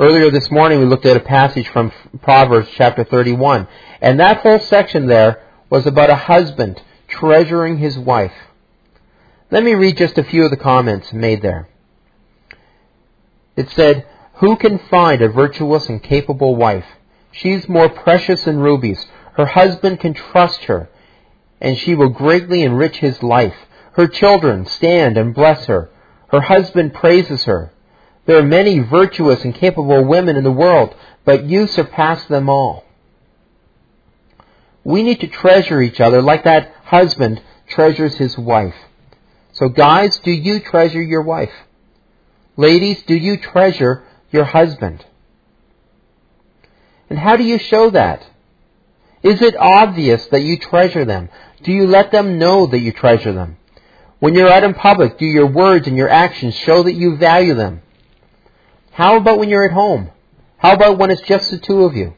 Earlier 0.00 0.30
this 0.30 0.48
morning 0.48 0.78
we 0.78 0.84
looked 0.84 1.06
at 1.06 1.16
a 1.16 1.20
passage 1.20 1.66
from 1.70 1.90
Proverbs 2.22 2.68
chapter 2.76 3.02
31, 3.02 3.66
and 4.00 4.20
that 4.20 4.42
whole 4.42 4.60
section 4.60 5.06
there 5.06 5.42
was 5.70 5.88
about 5.88 6.08
a 6.08 6.14
husband 6.14 6.80
treasuring 7.08 7.78
his 7.78 7.98
wife. 7.98 8.32
Let 9.50 9.64
me 9.64 9.74
read 9.74 9.96
just 9.96 10.16
a 10.16 10.22
few 10.22 10.44
of 10.44 10.52
the 10.52 10.56
comments 10.56 11.12
made 11.12 11.42
there. 11.42 11.68
It 13.56 13.70
said, 13.70 14.06
Who 14.34 14.54
can 14.54 14.78
find 14.78 15.20
a 15.20 15.30
virtuous 15.30 15.88
and 15.88 16.00
capable 16.00 16.54
wife? 16.54 16.86
She's 17.32 17.68
more 17.68 17.88
precious 17.88 18.44
than 18.44 18.60
rubies. 18.60 19.04
Her 19.32 19.46
husband 19.46 19.98
can 19.98 20.14
trust 20.14 20.62
her, 20.66 20.88
and 21.60 21.76
she 21.76 21.96
will 21.96 22.10
greatly 22.10 22.62
enrich 22.62 22.98
his 22.98 23.20
life. 23.24 23.56
Her 23.94 24.06
children 24.06 24.64
stand 24.66 25.18
and 25.18 25.34
bless 25.34 25.66
her. 25.66 25.90
Her 26.28 26.42
husband 26.42 26.94
praises 26.94 27.42
her. 27.46 27.72
There 28.28 28.36
are 28.36 28.42
many 28.42 28.80
virtuous 28.80 29.42
and 29.42 29.54
capable 29.54 30.04
women 30.04 30.36
in 30.36 30.44
the 30.44 30.52
world, 30.52 30.94
but 31.24 31.46
you 31.46 31.66
surpass 31.66 32.26
them 32.26 32.50
all. 32.50 32.84
We 34.84 35.02
need 35.02 35.20
to 35.20 35.28
treasure 35.28 35.80
each 35.80 35.98
other 35.98 36.20
like 36.20 36.44
that 36.44 36.74
husband 36.84 37.40
treasures 37.68 38.16
his 38.16 38.36
wife. 38.36 38.74
So 39.52 39.70
guys, 39.70 40.18
do 40.18 40.30
you 40.30 40.60
treasure 40.60 41.00
your 41.00 41.22
wife? 41.22 41.54
Ladies, 42.58 43.02
do 43.04 43.14
you 43.14 43.38
treasure 43.38 44.04
your 44.30 44.44
husband? 44.44 45.06
And 47.08 47.18
how 47.18 47.38
do 47.38 47.44
you 47.44 47.58
show 47.58 47.88
that? 47.92 48.26
Is 49.22 49.40
it 49.40 49.56
obvious 49.56 50.26
that 50.26 50.42
you 50.42 50.58
treasure 50.58 51.06
them? 51.06 51.30
Do 51.62 51.72
you 51.72 51.86
let 51.86 52.12
them 52.12 52.38
know 52.38 52.66
that 52.66 52.80
you 52.80 52.92
treasure 52.92 53.32
them? 53.32 53.56
When 54.18 54.34
you're 54.34 54.52
out 54.52 54.64
in 54.64 54.74
public, 54.74 55.16
do 55.16 55.24
your 55.24 55.46
words 55.46 55.86
and 55.86 55.96
your 55.96 56.10
actions 56.10 56.54
show 56.56 56.82
that 56.82 56.92
you 56.92 57.16
value 57.16 57.54
them? 57.54 57.80
How 58.98 59.16
about 59.16 59.38
when 59.38 59.48
you're 59.48 59.64
at 59.64 59.70
home? 59.70 60.10
How 60.56 60.72
about 60.72 60.98
when 60.98 61.12
it's 61.12 61.22
just 61.22 61.52
the 61.52 61.58
two 61.58 61.84
of 61.84 61.94
you? 61.94 62.14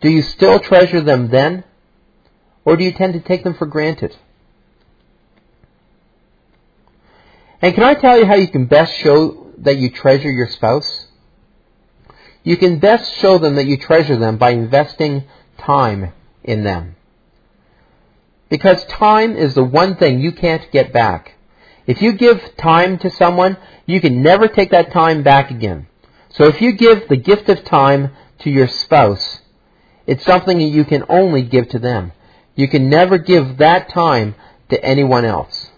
Do 0.00 0.08
you 0.08 0.22
still 0.22 0.58
treasure 0.58 1.02
them 1.02 1.28
then? 1.28 1.62
Or 2.64 2.78
do 2.78 2.84
you 2.84 2.92
tend 2.92 3.12
to 3.12 3.20
take 3.20 3.44
them 3.44 3.52
for 3.52 3.66
granted? 3.66 4.16
And 7.60 7.74
can 7.74 7.84
I 7.84 7.92
tell 7.92 8.18
you 8.18 8.24
how 8.24 8.36
you 8.36 8.48
can 8.48 8.64
best 8.64 8.94
show 8.94 9.52
that 9.58 9.76
you 9.76 9.90
treasure 9.90 10.30
your 10.30 10.48
spouse? 10.48 11.08
You 12.42 12.56
can 12.56 12.78
best 12.78 13.18
show 13.18 13.36
them 13.36 13.56
that 13.56 13.66
you 13.66 13.76
treasure 13.76 14.16
them 14.16 14.38
by 14.38 14.52
investing 14.52 15.24
time 15.58 16.14
in 16.42 16.64
them. 16.64 16.96
Because 18.48 18.82
time 18.86 19.36
is 19.36 19.54
the 19.54 19.64
one 19.64 19.96
thing 19.96 20.20
you 20.22 20.32
can't 20.32 20.66
get 20.72 20.94
back. 20.94 21.34
If 21.86 22.00
you 22.00 22.12
give 22.12 22.56
time 22.56 22.98
to 22.98 23.10
someone, 23.10 23.56
you 23.86 24.00
can 24.00 24.22
never 24.22 24.48
take 24.48 24.70
that 24.70 24.92
time 24.92 25.22
back 25.22 25.50
again. 25.50 25.86
So 26.30 26.44
if 26.44 26.60
you 26.60 26.72
give 26.72 27.08
the 27.08 27.16
gift 27.16 27.48
of 27.48 27.64
time 27.64 28.10
to 28.40 28.50
your 28.50 28.68
spouse, 28.68 29.40
it's 30.06 30.24
something 30.24 30.58
that 30.58 30.64
you 30.64 30.84
can 30.84 31.04
only 31.08 31.42
give 31.42 31.68
to 31.70 31.78
them. 31.78 32.12
You 32.54 32.68
can 32.68 32.88
never 32.88 33.18
give 33.18 33.58
that 33.58 33.88
time 33.88 34.34
to 34.70 34.82
anyone 34.84 35.24
else. 35.24 35.70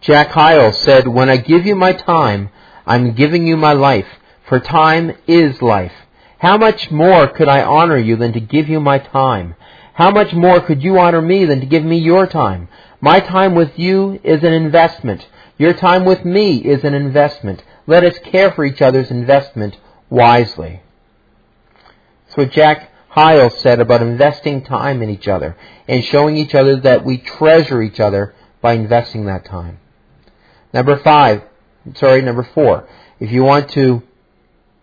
Jack 0.00 0.28
Hyles 0.28 0.80
said, 0.82 1.08
When 1.08 1.28
I 1.28 1.36
give 1.36 1.66
you 1.66 1.74
my 1.74 1.92
time, 1.92 2.50
I'm 2.86 3.14
giving 3.14 3.46
you 3.46 3.56
my 3.56 3.72
life, 3.72 4.06
for 4.48 4.60
time 4.60 5.16
is 5.26 5.60
life. 5.60 5.92
How 6.38 6.56
much 6.56 6.90
more 6.90 7.26
could 7.26 7.48
I 7.48 7.62
honor 7.62 7.98
you 7.98 8.16
than 8.16 8.32
to 8.32 8.40
give 8.40 8.68
you 8.68 8.80
my 8.80 8.98
time? 8.98 9.56
How 9.94 10.12
much 10.12 10.32
more 10.32 10.60
could 10.60 10.82
you 10.82 10.98
honor 10.98 11.20
me 11.20 11.44
than 11.44 11.60
to 11.60 11.66
give 11.66 11.84
me 11.84 11.98
your 11.98 12.26
time? 12.28 12.68
My 13.00 13.20
time 13.20 13.54
with 13.54 13.78
you 13.78 14.20
is 14.24 14.42
an 14.42 14.52
investment. 14.52 15.26
Your 15.56 15.72
time 15.72 16.04
with 16.04 16.24
me 16.24 16.56
is 16.58 16.84
an 16.84 16.94
investment. 16.94 17.62
Let 17.86 18.04
us 18.04 18.18
care 18.18 18.50
for 18.52 18.64
each 18.64 18.82
other's 18.82 19.10
investment 19.10 19.76
wisely. 20.10 20.82
That's 22.26 22.36
what 22.36 22.50
Jack 22.52 22.90
Hyles 23.08 23.58
said 23.60 23.80
about 23.80 24.02
investing 24.02 24.64
time 24.64 25.02
in 25.02 25.10
each 25.10 25.28
other 25.28 25.56
and 25.86 26.04
showing 26.04 26.36
each 26.36 26.54
other 26.54 26.76
that 26.80 27.04
we 27.04 27.18
treasure 27.18 27.82
each 27.82 28.00
other 28.00 28.34
by 28.60 28.74
investing 28.74 29.26
that 29.26 29.44
time. 29.44 29.78
Number 30.72 30.96
five, 30.98 31.42
sorry, 31.94 32.22
number 32.22 32.42
four. 32.42 32.88
If 33.20 33.32
you 33.32 33.44
want 33.44 33.70
to 33.70 34.02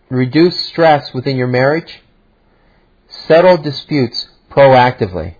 reduce 0.08 0.66
stress 0.66 1.12
within 1.14 1.36
your 1.36 1.46
marriage, 1.46 2.02
settle 3.08 3.56
disputes 3.56 4.28
proactively. 4.50 5.36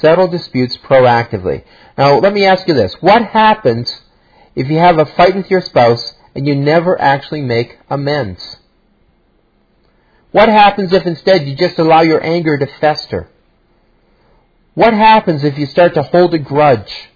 Settle 0.00 0.28
disputes 0.28 0.76
proactively. 0.78 1.64
Now, 1.98 2.18
let 2.18 2.32
me 2.32 2.46
ask 2.46 2.66
you 2.66 2.74
this. 2.74 2.94
What 3.00 3.22
happens 3.22 4.02
if 4.54 4.70
you 4.70 4.78
have 4.78 4.98
a 4.98 5.04
fight 5.04 5.34
with 5.36 5.50
your 5.50 5.60
spouse 5.60 6.14
and 6.34 6.46
you 6.46 6.54
never 6.54 6.98
actually 7.00 7.42
make 7.42 7.78
amends? 7.90 8.56
What 10.32 10.48
happens 10.48 10.92
if 10.92 11.06
instead 11.06 11.46
you 11.46 11.54
just 11.54 11.78
allow 11.78 12.00
your 12.00 12.24
anger 12.24 12.56
to 12.56 12.66
fester? 12.66 13.28
What 14.74 14.94
happens 14.94 15.44
if 15.44 15.58
you 15.58 15.66
start 15.66 15.94
to 15.94 16.02
hold 16.02 16.32
a 16.32 16.38
grudge? 16.38 17.10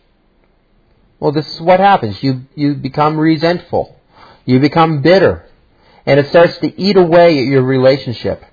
Well, 1.21 1.33
this 1.33 1.55
is 1.55 1.61
what 1.61 1.81
happens. 1.81 2.23
You, 2.23 2.43
you 2.55 2.75
become 2.75 3.17
resentful. 3.17 3.99
You 4.45 4.61
become 4.61 5.01
bitter. 5.01 5.49
And 6.05 6.21
it 6.21 6.27
starts 6.27 6.59
to 6.59 6.79
eat 6.79 6.97
away 6.97 7.39
at 7.39 7.47
your 7.47 7.63
relationship. 7.63 8.45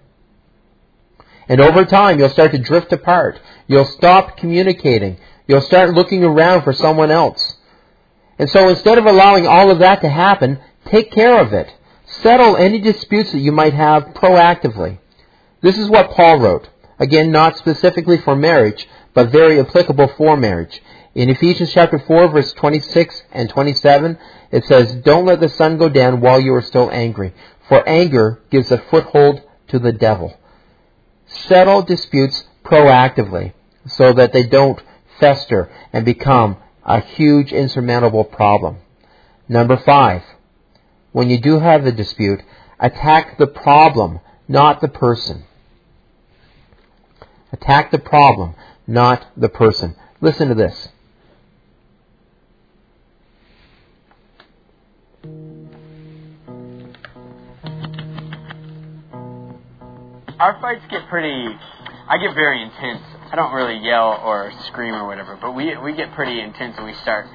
And 1.48 1.60
over 1.62 1.86
time, 1.86 2.20
you'll 2.20 2.30
start 2.30 2.52
to 2.52 2.58
drift 2.60 2.92
apart. 2.94 3.40
You'll 3.68 3.86
stop 3.86 4.38
communicating. 4.38 5.18
You'll 5.48 5.62
start 5.62 5.94
looking 5.94 6.24
around 6.24 6.64
for 6.64 6.74
someone 6.74 7.12
else. 7.12 7.58
And 8.40 8.50
so 8.50 8.70
instead 8.70 8.98
of 8.98 9.06
allowing 9.06 9.48
all 9.48 9.70
of 9.70 9.80
that 9.80 10.02
to 10.02 10.10
happen, 10.10 10.60
take 10.86 11.12
care 11.12 11.40
of 11.42 11.54
it. 11.54 11.74
Settle 12.06 12.58
any 12.58 12.80
disputes 12.80 13.32
that 13.32 13.40
you 13.40 13.52
might 13.52 13.74
have 13.74 14.14
proactively. 14.14 15.00
This 15.62 15.78
is 15.78 15.90
what 15.90 16.12
Paul 16.12 16.40
wrote. 16.40 16.70
Again, 17.00 17.32
not 17.32 17.58
specifically 17.58 18.18
for 18.18 18.36
marriage, 18.36 18.88
but 19.14 19.32
very 19.32 19.60
applicable 19.60 20.08
for 20.18 20.38
marriage. 20.38 20.82
In 21.14 21.30
Ephesians 21.30 21.74
chapter 21.74 22.00
4 22.00 22.30
verse 22.30 22.54
26 22.54 23.24
and 23.32 23.50
27, 23.50 24.18
it 24.52 24.66
says, 24.66 24.96
Don't 24.96 25.26
let 25.26 25.40
the 25.40 25.50
sun 25.50 25.78
go 25.78 25.90
down 25.90 26.22
while 26.22 26.40
you 26.40 26.54
are 26.54 26.62
still 26.62 26.90
angry, 26.92 27.34
for 27.68 27.88
anger 27.88 28.42
gives 28.50 28.72
a 28.72 28.78
foothold 28.78 29.42
to 29.68 29.80
the 29.80 29.92
devil. 29.92 30.38
Settle 31.34 31.82
disputes 31.82 32.44
proactively 32.64 33.54
so 33.88 34.14
that 34.14 34.34
they 34.34 34.44
don't 34.44 34.80
fester 35.20 35.72
and 35.94 36.06
become 36.06 36.58
a 36.84 37.00
huge 37.00 37.52
insurmountable 37.52 38.24
problem. 38.24 38.78
Number 39.48 39.78
five, 39.78 40.24
when 41.12 41.30
you 41.30 41.40
do 41.40 41.60
have 41.60 41.86
a 41.86 41.92
dispute, 41.92 42.42
attack 42.80 43.38
the 43.38 43.48
problem, 43.48 44.20
not 44.48 44.82
the 44.82 44.88
person. 44.88 45.44
Attack 47.52 47.92
the 47.92 48.00
problem, 48.00 48.56
not 48.88 49.26
the 49.36 49.50
person. 49.50 49.96
Listen 50.22 50.48
to 50.50 50.56
this. 50.56 50.90
Our 60.42 60.58
fights 60.58 60.82
get 60.90 61.06
pretty. 61.06 61.54
I 62.10 62.18
get 62.18 62.34
very 62.34 62.66
intense. 62.66 63.06
I 63.30 63.38
don't 63.38 63.54
really 63.54 63.78
yell 63.78 64.18
or 64.26 64.50
scream 64.66 64.96
or 64.98 65.06
whatever, 65.06 65.38
but 65.38 65.54
we 65.54 65.78
we 65.78 65.94
get 65.94 66.10
pretty 66.18 66.42
intense 66.42 66.74
and 66.82 66.86
we 66.90 66.98
start 67.06 67.30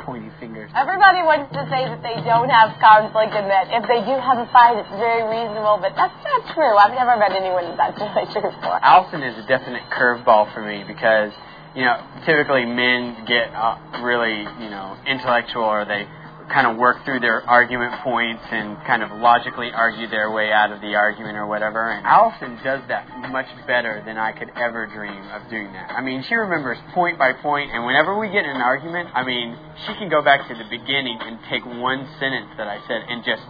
pointy 0.00 0.32
fingers. 0.40 0.72
Everybody 0.72 1.20
wants 1.28 1.52
to 1.52 1.60
say 1.68 1.84
that 1.84 2.00
they 2.00 2.16
don't 2.24 2.48
have 2.48 2.72
conflict 2.80 3.36
and 3.36 3.52
that 3.52 3.68
if 3.68 3.84
they 3.84 4.00
do 4.00 4.16
have 4.16 4.40
a 4.40 4.48
fight, 4.48 4.80
it's 4.80 4.88
very 4.96 5.28
reasonable, 5.28 5.76
but 5.76 5.92
that's 5.92 6.16
not 6.24 6.40
true. 6.56 6.72
I've 6.80 6.96
never 6.96 7.20
met 7.20 7.36
anyone 7.36 7.68
that 7.76 7.76
that's 7.76 8.00
really 8.00 8.24
true 8.32 8.48
for. 8.64 8.80
Allison 8.80 9.20
is 9.20 9.36
a 9.36 9.44
definite 9.44 9.84
curveball 9.92 10.54
for 10.56 10.64
me 10.64 10.88
because, 10.88 11.36
you 11.76 11.84
know, 11.84 12.00
typically 12.24 12.64
men 12.64 13.28
get 13.28 13.52
uh, 13.52 13.76
really, 14.00 14.40
you 14.62 14.70
know, 14.72 14.96
intellectual 15.04 15.68
or 15.68 15.84
they 15.84 16.08
kind 16.52 16.66
of 16.66 16.76
work 16.76 17.04
through 17.04 17.20
their 17.20 17.42
argument 17.42 17.92
points 18.02 18.42
and 18.50 18.76
kind 18.86 19.02
of 19.02 19.10
logically 19.18 19.70
argue 19.72 20.08
their 20.08 20.30
way 20.30 20.52
out 20.52 20.70
of 20.70 20.80
the 20.80 20.94
argument 20.94 21.36
or 21.36 21.46
whatever. 21.46 21.90
And 21.90 22.06
Allison 22.06 22.58
does 22.62 22.80
that 22.88 23.06
much 23.30 23.46
better 23.66 24.02
than 24.06 24.16
I 24.16 24.32
could 24.32 24.50
ever 24.56 24.86
dream 24.86 25.22
of 25.34 25.48
doing 25.50 25.72
that. 25.72 25.90
I 25.90 26.00
mean, 26.00 26.24
she 26.28 26.34
remembers 26.34 26.78
point 26.94 27.18
by 27.18 27.32
point, 27.32 27.70
and 27.72 27.84
whenever 27.84 28.18
we 28.18 28.28
get 28.28 28.44
in 28.44 28.50
an 28.50 28.62
argument, 28.62 29.10
I 29.14 29.24
mean, 29.24 29.58
she 29.86 29.94
can 29.94 30.08
go 30.08 30.22
back 30.22 30.48
to 30.48 30.54
the 30.54 30.64
beginning 30.70 31.18
and 31.20 31.38
take 31.50 31.64
one 31.66 32.06
sentence 32.20 32.50
that 32.56 32.68
I 32.68 32.78
said 32.86 33.02
and 33.08 33.24
just 33.24 33.42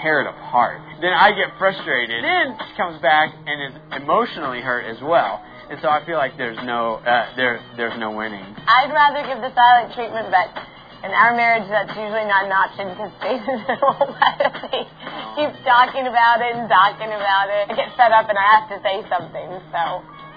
tear 0.00 0.22
it 0.22 0.28
apart. 0.28 0.80
Then 1.00 1.12
I 1.12 1.32
get 1.32 1.58
frustrated. 1.58 2.24
Then 2.24 2.56
she 2.56 2.76
comes 2.76 3.00
back 3.02 3.34
and 3.46 3.74
is 3.74 4.02
emotionally 4.02 4.60
hurt 4.60 4.84
as 4.86 5.00
well. 5.02 5.44
And 5.68 5.78
so 5.80 5.88
I 5.88 6.04
feel 6.04 6.16
like 6.16 6.36
there's 6.36 6.58
no 6.64 7.00
uh, 7.00 7.36
there 7.36 7.60
there's 7.76 7.98
no 7.98 8.12
winning. 8.12 8.44
I'd 8.68 8.92
rather 8.92 9.24
give 9.26 9.40
the 9.40 9.52
silent 9.54 9.94
treatment, 9.94 10.28
but 10.30 10.73
in 11.04 11.12
our 11.12 11.36
marriage, 11.36 11.68
that's 11.68 11.92
usually 11.92 12.24
not 12.24 12.48
an 12.48 12.54
option 12.56 12.88
because 12.96 13.12
Jason 13.24 13.60
won't 13.84 14.08
let 14.16 14.56
me 14.72 14.88
oh. 14.88 15.36
keep 15.36 15.52
talking 15.60 16.08
about 16.08 16.40
it 16.40 16.56
and 16.56 16.64
talking 16.64 17.12
about 17.12 17.52
it. 17.52 17.68
I 17.68 17.72
get 17.76 17.92
fed 17.92 18.08
up 18.08 18.24
and 18.32 18.40
I 18.40 18.46
have 18.56 18.66
to 18.72 18.78
say 18.80 19.04
something. 19.12 19.50
So 19.68 19.82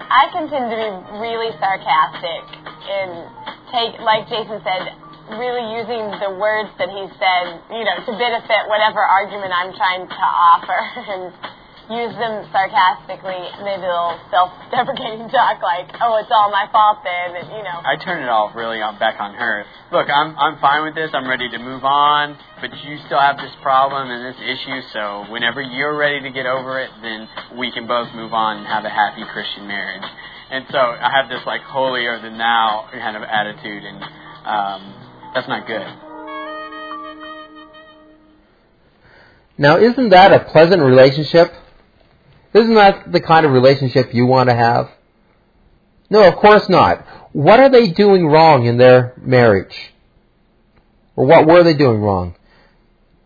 I 0.04 0.28
can 0.36 0.52
tend 0.52 0.68
to 0.68 0.76
be 0.76 0.92
really 1.24 1.56
sarcastic 1.56 2.44
and 2.84 3.32
take, 3.72 3.96
like 4.04 4.28
Jason 4.28 4.60
said, 4.60 4.92
really 5.40 5.72
using 5.80 6.04
the 6.20 6.36
words 6.36 6.72
that 6.80 6.92
he 6.92 7.04
said, 7.16 7.46
you 7.72 7.84
know, 7.88 8.04
to 8.04 8.12
benefit 8.20 8.68
whatever 8.68 9.00
argument 9.00 9.56
I'm 9.56 9.72
trying 9.72 10.04
to 10.04 10.24
offer 10.28 10.80
and 11.16 11.32
use 11.88 12.12
them 12.20 12.44
sarcastically, 12.52 13.48
maybe 13.64 13.88
a 13.88 13.92
little 13.92 14.20
self-deprecating 14.30 15.30
talk 15.34 15.64
like, 15.64 15.88
oh, 16.04 16.20
it's 16.20 16.32
all 16.32 16.52
my 16.52 16.68
fault 16.72 17.00
then, 17.04 17.36
and, 17.40 17.48
you 17.56 17.64
know. 17.64 17.80
I 17.80 17.96
turn 18.04 18.24
it 18.24 18.30
off 18.30 18.56
really 18.56 18.82
on, 18.82 19.00
back 19.00 19.20
on 19.20 19.34
her. 19.36 19.64
Look, 19.92 20.08
I'm, 20.12 20.36
I'm 20.36 20.60
fine 20.60 20.84
with 20.84 20.96
this. 20.96 21.12
I'm 21.14 21.28
ready 21.28 21.48
to 21.50 21.60
move 21.60 21.86
on, 21.86 22.38
but 22.60 22.76
you 22.84 23.00
still 23.08 23.20
have 23.20 23.38
this 23.38 23.56
problem 23.62 24.12
and 24.12 24.20
this 24.28 24.40
issue, 24.44 24.82
so 24.92 25.26
whenever 25.32 25.62
you're 25.62 25.96
ready 25.96 26.20
to 26.28 26.32
get 26.32 26.46
over 26.46 26.80
it, 26.80 26.92
then 27.02 27.28
we 27.58 27.72
can 27.72 27.88
both 27.88 28.12
move 28.14 28.34
on 28.34 28.58
and 28.58 28.68
have 28.68 28.84
a 28.84 28.92
happy 28.92 29.24
Christian 29.32 29.68
marriage. 29.68 30.04
And 30.52 30.66
so 30.72 30.78
I 30.78 31.12
have 31.12 31.30
this 31.30 31.46
like 31.46 31.62
holier 31.62 32.22
than 32.22 32.38
thou 32.38 32.88
kind 32.92 33.16
of 33.16 33.24
attitude, 33.24 33.84
and 33.84 34.04
um, 34.44 35.32
that's 35.34 35.48
not 35.48 35.68
good. 35.68 35.88
Now, 39.58 39.78
isn't 39.78 40.10
that 40.10 40.32
a 40.32 40.52
pleasant 40.52 40.84
relationship? 40.84 41.52
Isn't 42.58 42.76
that 42.76 43.12
the 43.12 43.22
kind 43.22 43.46
of 43.46 43.52
relationship 43.52 44.14
you 44.14 44.26
want 44.26 44.50
to 44.50 44.56
have? 44.56 44.90
No, 46.10 46.28
of 46.28 46.36
course 46.38 46.68
not. 46.70 47.06
What 47.34 47.60
are 47.60 47.70
they 47.70 47.88
doing 47.88 48.26
wrong 48.26 48.66
in 48.66 48.78
their 48.78 49.14
marriage? 49.18 49.94
Or 51.16 51.26
what 51.26 51.46
were 51.46 51.64
they 51.64 51.74
doing 51.74 52.00
wrong? 52.00 52.36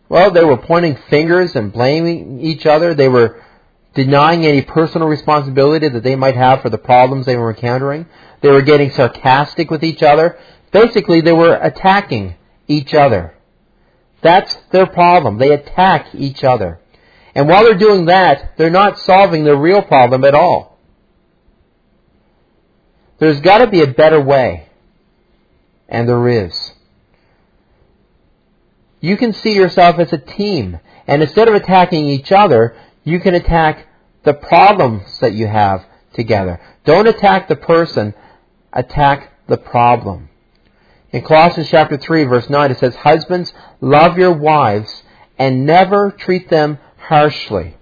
Well, 0.08 0.30
they 0.30 0.44
were 0.44 0.58
pointing 0.58 0.96
fingers 1.08 1.56
and 1.56 1.72
blaming 1.72 2.40
each 2.40 2.66
other. 2.66 2.94
They 2.94 3.08
were 3.08 3.42
denying 3.94 4.44
any 4.44 4.62
personal 4.62 5.08
responsibility 5.08 5.88
that 5.88 6.02
they 6.02 6.16
might 6.16 6.36
have 6.36 6.60
for 6.60 6.68
the 6.68 6.78
problems 6.78 7.24
they 7.24 7.36
were 7.36 7.50
encountering. 7.50 8.06
They 8.42 8.50
were 8.50 8.62
getting 8.62 8.90
sarcastic 8.90 9.70
with 9.70 9.82
each 9.82 10.02
other. 10.02 10.38
Basically, 10.70 11.22
they 11.22 11.32
were 11.32 11.54
attacking 11.54 12.34
each 12.68 12.92
other. 12.92 13.34
That's 14.20 14.54
their 14.70 14.86
problem. 14.86 15.38
They 15.38 15.52
attack 15.52 16.14
each 16.14 16.44
other. 16.44 16.80
And 17.34 17.48
while 17.48 17.64
they're 17.64 17.74
doing 17.74 18.06
that, 18.06 18.56
they're 18.56 18.70
not 18.70 18.98
solving 18.98 19.44
the 19.44 19.56
real 19.56 19.82
problem 19.82 20.24
at 20.24 20.34
all. 20.34 20.78
There's 23.18 23.40
got 23.40 23.58
to 23.58 23.68
be 23.68 23.82
a 23.82 23.86
better 23.86 24.20
way. 24.20 24.68
And 25.88 26.08
there 26.08 26.28
is. 26.28 26.72
You 29.00 29.16
can 29.16 29.32
see 29.32 29.54
yourself 29.54 29.98
as 29.98 30.12
a 30.12 30.18
team. 30.18 30.78
And 31.06 31.22
instead 31.22 31.48
of 31.48 31.54
attacking 31.54 32.06
each 32.06 32.32
other, 32.32 32.76
you 33.04 33.20
can 33.20 33.34
attack 33.34 33.86
the 34.24 34.34
problems 34.34 35.18
that 35.20 35.32
you 35.32 35.46
have 35.46 35.84
together. 36.14 36.60
Don't 36.84 37.08
attack 37.08 37.48
the 37.48 37.56
person, 37.56 38.14
attack 38.72 39.32
the 39.48 39.56
problem. 39.56 40.28
In 41.10 41.22
Colossians 41.22 41.68
chapter 41.68 41.96
3 41.96 42.24
verse 42.24 42.48
9 42.48 42.70
it 42.70 42.78
says, 42.78 42.94
Husbands, 42.96 43.52
love 43.80 44.18
your 44.18 44.32
wives 44.32 45.02
and 45.38 45.66
never 45.66 46.10
treat 46.10 46.48
them 46.48 46.78
harshly. 47.12 47.76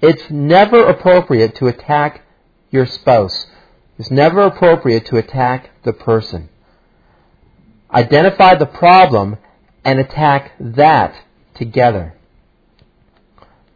It's 0.00 0.30
never 0.30 0.86
appropriate 0.86 1.56
to 1.56 1.66
attack 1.66 2.22
your 2.70 2.86
spouse. 2.86 3.46
It's 3.98 4.10
never 4.10 4.40
appropriate 4.40 5.04
to 5.06 5.18
attack 5.18 5.82
the 5.82 5.92
person. 5.92 6.48
Identify 7.92 8.54
the 8.54 8.64
problem 8.64 9.36
and 9.84 9.98
attack 9.98 10.52
that 10.58 11.22
together. 11.54 12.14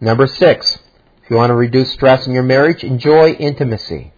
Number 0.01 0.27
six, 0.27 0.79
if 1.23 1.29
you 1.29 1.37
want 1.37 1.51
to 1.51 1.55
reduce 1.55 1.93
stress 1.93 2.27
in 2.27 2.33
your 2.33 2.43
marriage, 2.43 2.83
enjoy 2.83 3.33
intimacy. 3.33 4.15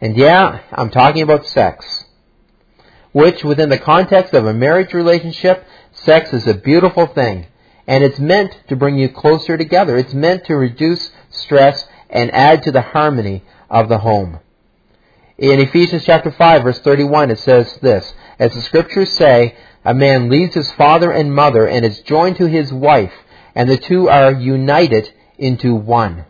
And 0.00 0.16
yeah, 0.16 0.60
I'm 0.70 0.90
talking 0.90 1.22
about 1.22 1.46
sex, 1.46 2.04
which 3.10 3.42
within 3.42 3.70
the 3.70 3.78
context 3.78 4.34
of 4.34 4.46
a 4.46 4.54
marriage 4.54 4.92
relationship, 4.92 5.66
sex 5.90 6.32
is 6.32 6.46
a 6.46 6.54
beautiful 6.54 7.08
thing. 7.08 7.48
And 7.86 8.02
it's 8.02 8.18
meant 8.18 8.56
to 8.68 8.76
bring 8.76 8.98
you 8.98 9.08
closer 9.08 9.56
together. 9.56 9.96
It's 9.98 10.14
meant 10.14 10.44
to 10.46 10.56
reduce 10.56 11.10
stress 11.30 11.86
and 12.08 12.30
add 12.32 12.62
to 12.62 12.72
the 12.72 12.80
harmony 12.80 13.42
of 13.68 13.88
the 13.88 13.98
home. 13.98 14.40
In 15.36 15.60
Ephesians 15.60 16.04
chapter 16.04 16.30
5 16.30 16.62
verse 16.62 16.78
31 16.80 17.30
it 17.32 17.38
says 17.40 17.76
this, 17.82 18.14
As 18.38 18.54
the 18.54 18.62
scriptures 18.62 19.12
say, 19.12 19.56
a 19.84 19.92
man 19.92 20.30
leaves 20.30 20.54
his 20.54 20.70
father 20.72 21.10
and 21.10 21.34
mother 21.34 21.66
and 21.66 21.84
is 21.84 22.00
joined 22.02 22.36
to 22.36 22.46
his 22.46 22.72
wife, 22.72 23.12
and 23.54 23.68
the 23.68 23.76
two 23.76 24.08
are 24.08 24.32
united 24.32 25.12
into 25.36 25.74
one. 25.74 26.24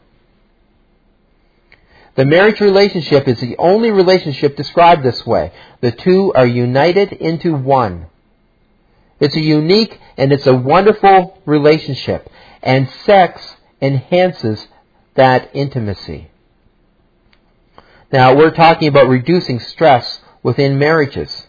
The 2.16 2.24
marriage 2.24 2.60
relationship 2.60 3.28
is 3.28 3.40
the 3.40 3.56
only 3.58 3.90
relationship 3.90 4.56
described 4.56 5.02
this 5.02 5.26
way. 5.26 5.52
The 5.80 5.92
two 5.92 6.32
are 6.34 6.46
united 6.46 7.12
into 7.12 7.54
one. 7.54 8.06
It's 9.24 9.36
a 9.36 9.40
unique 9.40 9.98
and 10.18 10.34
it's 10.34 10.46
a 10.46 10.52
wonderful 10.52 11.40
relationship. 11.46 12.28
And 12.62 12.90
sex 13.06 13.56
enhances 13.80 14.68
that 15.14 15.48
intimacy. 15.54 16.30
Now, 18.12 18.34
we're 18.36 18.50
talking 18.50 18.86
about 18.88 19.08
reducing 19.08 19.60
stress 19.60 20.20
within 20.42 20.78
marriages. 20.78 21.46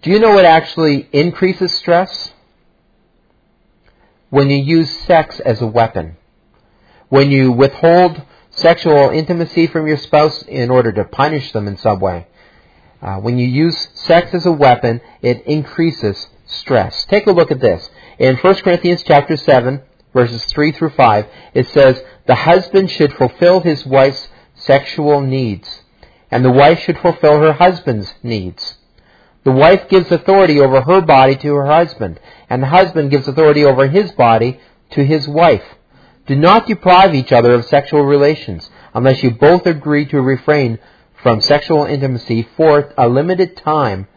Do 0.00 0.10
you 0.10 0.18
know 0.18 0.32
what 0.32 0.46
actually 0.46 1.06
increases 1.12 1.70
stress? 1.74 2.32
When 4.30 4.48
you 4.48 4.56
use 4.56 4.90
sex 5.00 5.40
as 5.40 5.60
a 5.60 5.66
weapon. 5.66 6.16
When 7.10 7.30
you 7.30 7.52
withhold 7.52 8.22
sexual 8.48 9.10
intimacy 9.10 9.66
from 9.66 9.86
your 9.86 9.98
spouse 9.98 10.40
in 10.44 10.70
order 10.70 10.92
to 10.92 11.04
punish 11.04 11.52
them 11.52 11.68
in 11.68 11.76
some 11.76 12.00
way. 12.00 12.26
Uh, 13.02 13.16
when 13.16 13.36
you 13.36 13.46
use 13.46 13.90
sex 13.92 14.32
as 14.32 14.46
a 14.46 14.52
weapon, 14.52 15.02
it 15.20 15.46
increases 15.46 16.28
stress. 16.46 17.04
Take 17.06 17.26
a 17.26 17.32
look 17.32 17.50
at 17.50 17.60
this. 17.60 17.88
In 18.18 18.36
1 18.36 18.54
Corinthians 18.56 19.02
chapter 19.02 19.36
7, 19.36 19.82
verses 20.12 20.44
3 20.46 20.72
through 20.72 20.90
5, 20.90 21.26
it 21.54 21.68
says, 21.68 22.02
The 22.26 22.34
husband 22.34 22.90
should 22.90 23.12
fulfill 23.12 23.60
his 23.60 23.84
wife's 23.84 24.28
sexual 24.54 25.20
needs, 25.20 25.82
and 26.30 26.44
the 26.44 26.50
wife 26.52 26.80
should 26.80 26.98
fulfill 26.98 27.40
her 27.40 27.52
husband's 27.52 28.14
needs. 28.22 28.76
The 29.44 29.52
wife 29.52 29.88
gives 29.88 30.10
authority 30.10 30.58
over 30.60 30.80
her 30.80 31.00
body 31.02 31.36
to 31.36 31.54
her 31.54 31.66
husband, 31.66 32.18
and 32.48 32.62
the 32.62 32.68
husband 32.68 33.10
gives 33.10 33.28
authority 33.28 33.64
over 33.64 33.88
his 33.88 34.12
body 34.12 34.58
to 34.90 35.04
his 35.04 35.28
wife. 35.28 35.64
Do 36.26 36.34
not 36.34 36.66
deprive 36.66 37.14
each 37.14 37.32
other 37.32 37.52
of 37.52 37.66
sexual 37.66 38.02
relations 38.02 38.70
unless 38.94 39.22
you 39.22 39.30
both 39.32 39.66
agree 39.66 40.06
to 40.06 40.20
refrain 40.22 40.78
from 41.22 41.40
sexual 41.40 41.84
intimacy 41.84 42.48
for 42.56 42.92
a 42.96 43.08
limited 43.08 43.56
time 43.56 44.08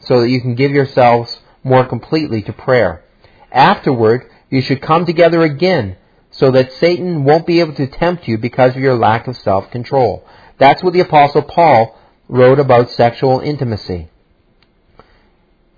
so 0.00 0.20
that 0.20 0.28
you 0.28 0.40
can 0.40 0.54
give 0.54 0.72
yourselves 0.72 1.40
more 1.64 1.84
completely 1.84 2.42
to 2.42 2.52
prayer. 2.52 3.02
Afterward, 3.50 4.30
you 4.50 4.60
should 4.60 4.80
come 4.80 5.06
together 5.06 5.42
again 5.42 5.96
so 6.30 6.50
that 6.50 6.72
Satan 6.74 7.24
won't 7.24 7.46
be 7.46 7.60
able 7.60 7.74
to 7.74 7.86
tempt 7.86 8.28
you 8.28 8.38
because 8.38 8.76
of 8.76 8.82
your 8.82 8.96
lack 8.96 9.26
of 9.26 9.36
self-control. 9.38 10.24
That's 10.58 10.82
what 10.82 10.92
the 10.92 11.00
apostle 11.00 11.42
Paul 11.42 11.98
wrote 12.28 12.58
about 12.58 12.90
sexual 12.92 13.40
intimacy. 13.40 14.08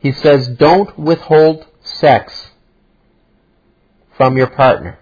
He 0.00 0.12
says, 0.12 0.48
don't 0.48 0.98
withhold 0.98 1.66
sex 1.82 2.50
from 4.16 4.36
your 4.36 4.46
partner 4.48 4.98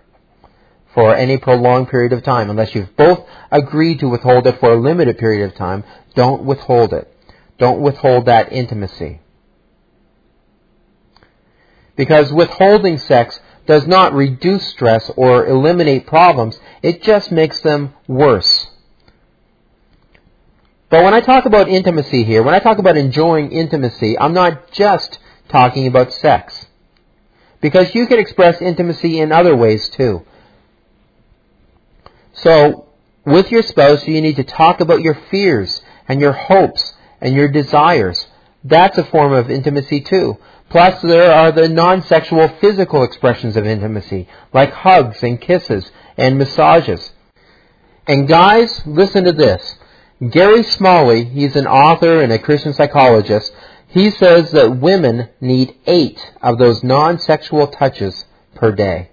for 0.92 1.14
any 1.14 1.36
prolonged 1.36 1.88
period 1.88 2.12
of 2.12 2.22
time. 2.22 2.50
Unless 2.50 2.74
you've 2.74 2.96
both 2.96 3.26
agreed 3.50 4.00
to 4.00 4.08
withhold 4.08 4.46
it 4.46 4.58
for 4.60 4.72
a 4.72 4.80
limited 4.80 5.18
period 5.18 5.50
of 5.50 5.56
time, 5.56 5.84
don't 6.14 6.44
withhold 6.44 6.92
it. 6.92 7.10
Don't 7.58 7.80
withhold 7.80 8.26
that 8.26 8.52
intimacy. 8.52 9.20
Because 11.96 12.32
withholding 12.32 12.98
sex 12.98 13.38
does 13.66 13.86
not 13.86 14.14
reduce 14.14 14.66
stress 14.68 15.10
or 15.16 15.46
eliminate 15.46 16.06
problems, 16.06 16.58
it 16.82 17.02
just 17.02 17.30
makes 17.30 17.60
them 17.60 17.94
worse. 18.06 18.68
But 20.90 21.02
when 21.02 21.14
I 21.14 21.20
talk 21.20 21.44
about 21.44 21.68
intimacy 21.68 22.24
here, 22.24 22.42
when 22.42 22.54
I 22.54 22.60
talk 22.60 22.78
about 22.78 22.96
enjoying 22.96 23.50
intimacy, 23.50 24.18
I'm 24.18 24.34
not 24.34 24.70
just 24.70 25.18
talking 25.48 25.86
about 25.86 26.12
sex. 26.12 26.66
Because 27.60 27.94
you 27.94 28.06
can 28.06 28.18
express 28.18 28.60
intimacy 28.60 29.18
in 29.18 29.32
other 29.32 29.56
ways 29.56 29.88
too. 29.88 30.24
So, 32.34 32.88
with 33.24 33.50
your 33.50 33.62
spouse, 33.62 34.06
you 34.06 34.20
need 34.20 34.36
to 34.36 34.44
talk 34.44 34.80
about 34.80 35.00
your 35.00 35.14
fears 35.30 35.80
and 36.06 36.20
your 36.20 36.32
hopes 36.32 36.94
and 37.20 37.34
your 37.34 37.48
desires. 37.48 38.26
That's 38.62 38.98
a 38.98 39.04
form 39.04 39.32
of 39.32 39.50
intimacy 39.50 40.02
too. 40.02 40.38
Plus, 40.70 41.00
there 41.02 41.32
are 41.32 41.52
the 41.52 41.68
non-sexual 41.68 42.48
physical 42.60 43.04
expressions 43.04 43.56
of 43.56 43.66
intimacy, 43.66 44.28
like 44.52 44.72
hugs 44.72 45.22
and 45.22 45.40
kisses 45.40 45.90
and 46.16 46.38
massages. 46.38 47.12
And 48.06 48.26
guys, 48.26 48.82
listen 48.86 49.24
to 49.24 49.32
this. 49.32 49.78
Gary 50.30 50.62
Smalley, 50.62 51.24
he's 51.24 51.56
an 51.56 51.66
author 51.66 52.20
and 52.20 52.32
a 52.32 52.38
Christian 52.38 52.72
psychologist, 52.72 53.52
he 53.88 54.10
says 54.10 54.50
that 54.50 54.80
women 54.80 55.28
need 55.40 55.76
eight 55.86 56.18
of 56.42 56.58
those 56.58 56.82
non-sexual 56.82 57.68
touches 57.68 58.24
per 58.54 58.72
day. 58.72 59.10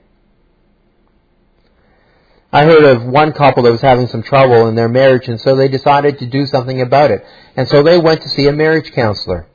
I 2.54 2.66
heard 2.66 2.84
of 2.84 3.06
one 3.06 3.32
couple 3.32 3.64
that 3.64 3.72
was 3.72 3.82
having 3.82 4.08
some 4.08 4.24
trouble 4.24 4.68
in 4.68 4.76
their 4.76 4.90
marriage, 4.90 5.28
and 5.30 5.40
so 5.40 5.56
they 5.56 5.70
decided 5.70 6.20
to 6.20 6.26
do 6.26 6.46
something 6.46 6.82
about 6.82 7.12
it. 7.12 7.24
And 7.56 7.68
so 7.70 7.82
they 7.82 7.98
went 7.98 8.24
to 8.24 8.30
see 8.30 8.48
a 8.48 8.52
marriage 8.52 8.92
counselor. 8.92 9.48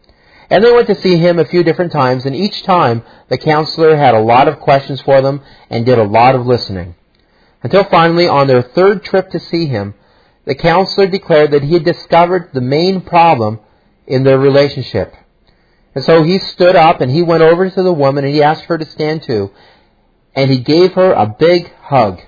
And 0.48 0.62
they 0.62 0.72
went 0.72 0.86
to 0.88 1.00
see 1.00 1.16
him 1.16 1.38
a 1.38 1.44
few 1.44 1.64
different 1.64 1.92
times, 1.92 2.24
and 2.24 2.36
each 2.36 2.62
time 2.62 3.02
the 3.28 3.38
counselor 3.38 3.96
had 3.96 4.14
a 4.14 4.20
lot 4.20 4.48
of 4.48 4.60
questions 4.60 5.00
for 5.00 5.20
them 5.20 5.42
and 5.70 5.84
did 5.84 5.98
a 5.98 6.04
lot 6.04 6.34
of 6.34 6.46
listening. 6.46 6.94
Until 7.62 7.84
finally, 7.84 8.28
on 8.28 8.46
their 8.46 8.62
third 8.62 9.04
trip 9.04 9.30
to 9.30 9.40
see 9.40 9.66
him, 9.66 9.94
the 10.44 10.54
counselor 10.54 11.08
declared 11.08 11.50
that 11.50 11.64
he 11.64 11.74
had 11.74 11.84
discovered 11.84 12.50
the 12.52 12.60
main 12.60 13.00
problem 13.00 13.58
in 14.06 14.22
their 14.22 14.38
relationship. 14.38 15.14
And 15.96 16.04
so 16.04 16.22
he 16.22 16.38
stood 16.38 16.76
up 16.76 17.00
and 17.00 17.10
he 17.10 17.22
went 17.22 17.42
over 17.42 17.68
to 17.68 17.82
the 17.82 17.92
woman 17.92 18.24
and 18.24 18.32
he 18.32 18.42
asked 18.42 18.64
her 18.64 18.78
to 18.78 18.84
stand 18.84 19.22
too. 19.22 19.50
And 20.34 20.50
he 20.50 20.58
gave 20.58 20.92
her 20.92 21.12
a 21.12 21.26
big 21.26 21.72
hug. 21.80 22.20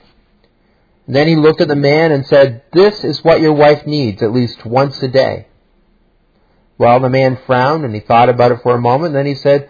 Then 1.07 1.29
he 1.29 1.37
looked 1.37 1.61
at 1.61 1.69
the 1.69 1.77
man 1.77 2.11
and 2.11 2.27
said, 2.27 2.63
This 2.73 3.05
is 3.05 3.23
what 3.23 3.41
your 3.41 3.53
wife 3.53 3.87
needs 3.87 4.23
at 4.23 4.33
least 4.33 4.65
once 4.65 5.03
a 5.03 5.09
day. 5.09 5.47
Well, 6.79 7.01
the 7.01 7.11
man 7.11 7.39
frowned 7.45 7.85
and 7.85 7.93
he 7.93 8.01
thought 8.01 8.29
about 8.29 8.53
it 8.53 8.63
for 8.63 8.75
a 8.75 8.81
moment. 8.81 9.13
Then 9.13 9.27
he 9.27 9.35
said, 9.35 9.69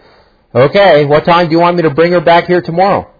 Okay, 0.53 1.05
what 1.05 1.25
time 1.25 1.47
do 1.47 1.51
you 1.51 1.59
want 1.59 1.75
me 1.75 1.83
to 1.83 1.89
bring 1.89 2.11
her 2.11 2.21
back 2.21 2.45
here 2.45 2.61
tomorrow? 2.61 3.11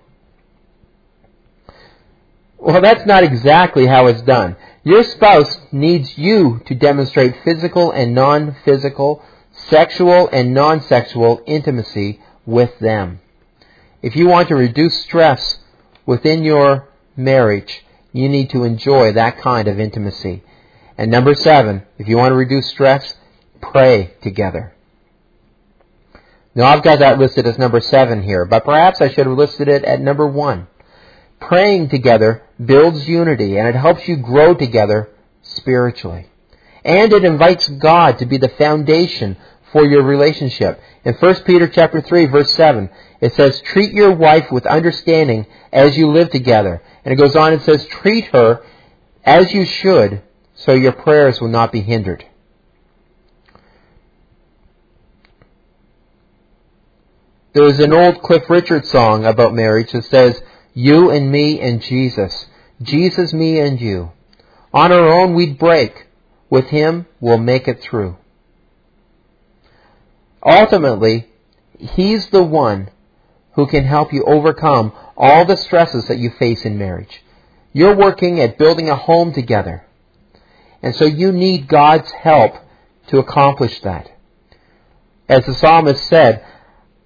Well, 2.58 2.82
that's 2.82 3.06
not 3.06 3.24
exactly 3.24 3.88
how 3.88 4.08
it's 4.08 4.22
done. 4.22 4.56
Your 4.84 5.04
spouse 5.04 5.60
needs 5.72 6.18
you 6.18 6.62
to 6.68 6.76
demonstrate 6.76 7.44
physical 7.44 7.92
and 7.92 8.14
non 8.14 8.56
physical, 8.66 9.24
sexual 9.52 10.30
and 10.32 10.54
non 10.54 10.82
sexual 10.82 11.42
intimacy 11.46 12.22
with 12.46 12.78
them. 12.80 13.22
If 14.02 14.16
you 14.16 14.28
want 14.28 14.50
to 14.50 14.56
reduce 14.56 15.02
stress 15.02 15.60
within 16.06 16.44
your 16.44 16.90
marriage, 17.16 17.86
you 18.12 18.30
need 18.30 18.50
to 18.52 18.64
enjoy 18.64 19.14
that 19.14 19.38
kind 19.40 19.68
of 19.68 19.80
intimacy. 19.80 20.44
And 20.98 21.12
number 21.12 21.34
seven, 21.34 21.84
if 21.98 22.08
you 22.08 22.18
want 22.18 22.32
to 22.32 22.36
reduce 22.36 22.68
stress, 22.70 23.16
pray 23.62 24.14
together. 24.22 24.74
Now 26.56 26.66
I've 26.66 26.84
got 26.84 27.00
that 27.00 27.20
listed 27.20 27.46
as 27.48 27.58
number 27.58 27.80
seven 27.80 28.24
here, 28.24 28.46
but 28.46 28.66
perhaps 28.66 29.02
I 29.02 29.10
should 29.10 29.28
have 29.28 29.38
listed 29.38 29.68
it 29.68 29.84
at 29.84 30.02
number 30.02 30.28
one. 30.28 30.68
Praying 31.40 31.90
together 31.90 32.44
builds 32.64 33.08
unity 33.08 33.58
and 33.58 33.68
it 33.68 33.76
helps 33.76 34.08
you 34.08 34.18
grow 34.18 34.54
together 34.54 35.10
spiritually. 35.42 36.28
And 36.84 37.14
it 37.14 37.24
invites 37.24 37.68
God 37.68 38.20
to 38.20 38.26
be 38.26 38.38
the 38.38 38.50
foundation 38.50 39.38
for 39.72 39.86
your 39.86 40.04
relationship. 40.04 40.82
In 41.06 41.14
1 41.14 41.36
Peter 41.44 41.68
chapter 41.68 42.02
3 42.02 42.26
verse 42.26 42.54
7, 42.54 42.90
it 43.22 43.34
says, 43.36 43.62
treat 43.62 43.94
your 43.94 44.14
wife 44.14 44.52
with 44.52 44.66
understanding 44.66 45.46
as 45.72 45.98
you 45.98 46.12
live 46.12 46.30
together. 46.30 46.82
And 47.06 47.14
it 47.14 47.18
goes 47.18 47.36
on 47.36 47.54
and 47.54 47.62
says, 47.62 47.86
treat 47.88 48.26
her 48.28 48.64
as 49.24 49.54
you 49.54 49.66
should 49.66 50.22
so 50.56 50.74
your 50.74 50.92
prayers 50.92 51.40
will 51.40 51.50
not 51.50 51.72
be 51.72 51.82
hindered. 51.82 52.26
There 57.52 57.66
is 57.66 57.80
an 57.80 57.94
old 57.94 58.22
Cliff 58.22 58.48
Richard 58.48 58.86
song 58.86 59.26
about 59.26 59.56
marriage 59.56 59.92
that 59.94 60.06
says, 60.06 60.40
You 60.76 61.10
and 61.10 61.32
me 61.32 61.60
and 61.60 61.82
Jesus. 61.82 62.46
Jesus, 62.82 63.34
me 63.34 63.60
and 63.60 63.82
you. 63.82 64.12
On 64.72 64.92
our 64.92 65.08
own 65.08 65.34
we'd 65.34 65.58
break. 65.58 66.06
With 66.50 66.66
him 66.66 67.08
we'll 67.20 67.40
make 67.40 67.68
it 67.68 67.82
through. 67.82 68.18
Ultimately, 70.46 71.28
he's 71.80 72.28
the 72.28 72.44
one 72.44 72.92
who 73.54 73.66
can 73.66 73.84
help 73.84 74.14
you 74.14 74.24
overcome 74.24 74.94
all 75.18 75.46
the 75.46 75.58
stresses 75.58 76.08
that 76.08 76.20
you 76.20 76.30
face 76.30 76.66
in 76.66 76.78
marriage. 76.78 77.24
You're 77.74 77.96
working 77.96 78.40
at 78.40 78.60
building 78.60 78.90
a 78.90 78.96
home 78.96 79.34
together. 79.34 79.86
And 80.84 80.96
so 80.96 81.06
you 81.06 81.32
need 81.32 81.68
God's 81.68 82.12
help 82.12 82.54
to 83.08 83.18
accomplish 83.18 83.80
that. 83.82 84.12
As 85.28 85.46
the 85.46 85.56
psalmist 85.56 86.06
said 86.08 86.46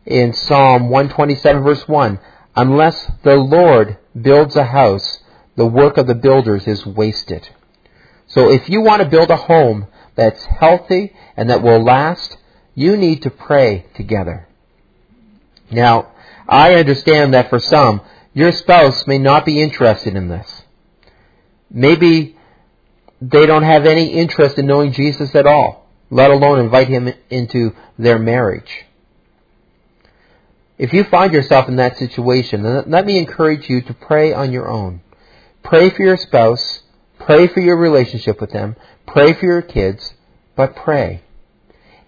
in 0.05 0.33
Psalm 0.33 0.89
127 0.89 1.63
verse 1.63 1.87
1, 1.87 2.19
unless 2.55 3.11
the 3.23 3.35
Lord 3.35 3.97
builds 4.19 4.55
a 4.55 4.65
house, 4.65 5.19
the 5.55 5.65
work 5.65 5.97
of 5.97 6.07
the 6.07 6.15
builders 6.15 6.67
is 6.67 6.85
wasted. 6.85 7.47
So 8.27 8.51
if 8.51 8.69
you 8.69 8.81
want 8.81 9.01
to 9.01 9.09
build 9.09 9.29
a 9.29 9.37
home 9.37 9.87
that's 10.15 10.43
healthy 10.43 11.13
and 11.37 11.49
that 11.49 11.61
will 11.61 11.83
last, 11.83 12.37
you 12.75 12.97
need 12.97 13.21
to 13.23 13.29
pray 13.29 13.85
together. 13.93 14.47
Now, 15.71 16.11
I 16.47 16.75
understand 16.75 17.33
that 17.33 17.49
for 17.49 17.59
some, 17.59 18.01
your 18.33 18.51
spouse 18.51 19.05
may 19.07 19.19
not 19.19 19.45
be 19.45 19.61
interested 19.61 20.15
in 20.15 20.27
this. 20.27 20.63
Maybe 21.69 22.37
they 23.21 23.45
don't 23.45 23.63
have 23.63 23.85
any 23.85 24.07
interest 24.07 24.57
in 24.57 24.65
knowing 24.65 24.91
Jesus 24.91 25.33
at 25.35 25.47
all, 25.47 25.87
let 26.09 26.31
alone 26.31 26.59
invite 26.59 26.87
him 26.87 27.13
into 27.29 27.75
their 27.97 28.19
marriage. 28.19 28.85
If 30.77 30.91
you 30.91 31.03
find 31.03 31.33
yourself 31.33 31.67
in 31.67 31.75
that 31.75 31.97
situation, 31.97 32.63
let 32.89 33.05
me 33.05 33.17
encourage 33.17 33.69
you 33.69 33.81
to 33.81 33.93
pray 33.93 34.33
on 34.33 34.51
your 34.51 34.67
own. 34.67 35.01
Pray 35.63 35.89
for 35.89 36.01
your 36.03 36.17
spouse, 36.17 36.81
pray 37.19 37.47
for 37.47 37.59
your 37.59 37.77
relationship 37.77 38.41
with 38.41 38.51
them, 38.51 38.75
pray 39.05 39.33
for 39.33 39.45
your 39.45 39.61
kids, 39.61 40.13
but 40.55 40.75
pray. 40.75 41.21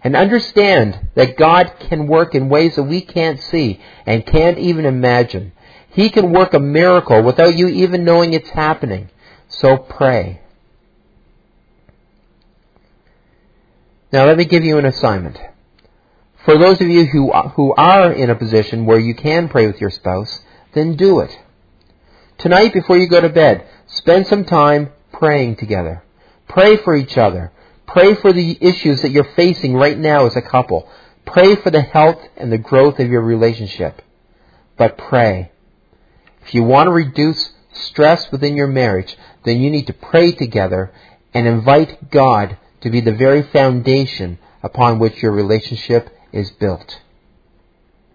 And 0.04 0.16
understand 0.16 1.10
that 1.16 1.38
God 1.38 1.74
can 1.80 2.08
work 2.08 2.36
in 2.36 2.50
ways 2.50 2.76
that 2.76 2.84
we 2.84 3.02
can't 3.02 3.40
see 3.40 3.80
and 4.06 4.26
can't 4.26 4.58
even 4.58 4.86
imagine. 4.86 5.52
He 5.90 6.10
can 6.10 6.34
work 6.34 6.54
a 6.54 6.60
miracle 6.60 7.24
without 7.24 7.56
you 7.56 7.68
even 7.68 8.04
knowing 8.04 8.34
it's 8.34 8.50
happening. 8.50 9.10
So 9.48 9.78
pray. 9.78 10.42
Now 14.12 14.26
let 14.26 14.38
me 14.38 14.46
give 14.46 14.64
you 14.64 14.78
an 14.78 14.86
assignment. 14.86 15.40
For 16.46 16.60
those 16.60 16.80
of 16.80 16.88
you 16.88 17.06
who, 17.06 17.32
who 17.32 17.74
are 17.74 18.12
in 18.12 18.30
a 18.30 18.36
position 18.36 18.86
where 18.86 19.00
you 19.00 19.16
can 19.16 19.50
pray 19.50 19.66
with 19.66 19.82
your 19.82 19.90
spouse, 19.90 20.42
then 20.74 20.96
do 20.96 21.20
it. 21.20 21.36
Tonight 22.38 22.72
before 22.72 22.98
you 22.98 23.08
go 23.08 23.20
to 23.20 23.30
bed, 23.30 23.68
spend 23.88 24.28
some 24.28 24.46
time 24.46 24.92
praying 25.12 25.56
together. 25.56 26.04
Pray 26.48 26.78
for 26.78 26.96
each 26.96 27.18
other. 27.18 27.52
Pray 27.88 28.14
for 28.14 28.32
the 28.32 28.58
issues 28.62 29.02
that 29.02 29.10
you're 29.10 29.34
facing 29.36 29.74
right 29.74 29.98
now 29.98 30.28
as 30.28 30.36
a 30.36 30.42
couple. 30.42 30.88
Pray 31.26 31.56
for 31.56 31.72
the 31.72 31.82
health 31.82 32.22
and 32.38 32.52
the 32.52 32.60
growth 32.60 33.00
of 33.00 33.10
your 33.10 33.22
relationship. 33.22 34.04
But 34.78 34.98
pray. 35.00 35.52
If 36.46 36.54
you 36.54 36.64
want 36.64 36.88
to 36.88 36.92
reduce 36.92 37.54
stress 37.74 38.32
within 38.32 38.56
your 38.56 38.68
marriage, 38.68 39.18
then 39.44 39.62
you 39.62 39.72
need 39.72 39.88
to 39.88 39.94
pray 39.94 40.32
together 40.32 40.92
and 41.34 41.48
invite 41.48 42.12
God 42.12 42.58
to 42.82 42.92
be 42.92 43.02
the 43.02 43.14
very 43.14 43.42
foundation 43.42 44.38
upon 44.62 45.00
which 45.00 45.24
your 45.24 45.32
relationship 45.32 46.10
is 46.36 46.52
built. 46.52 47.00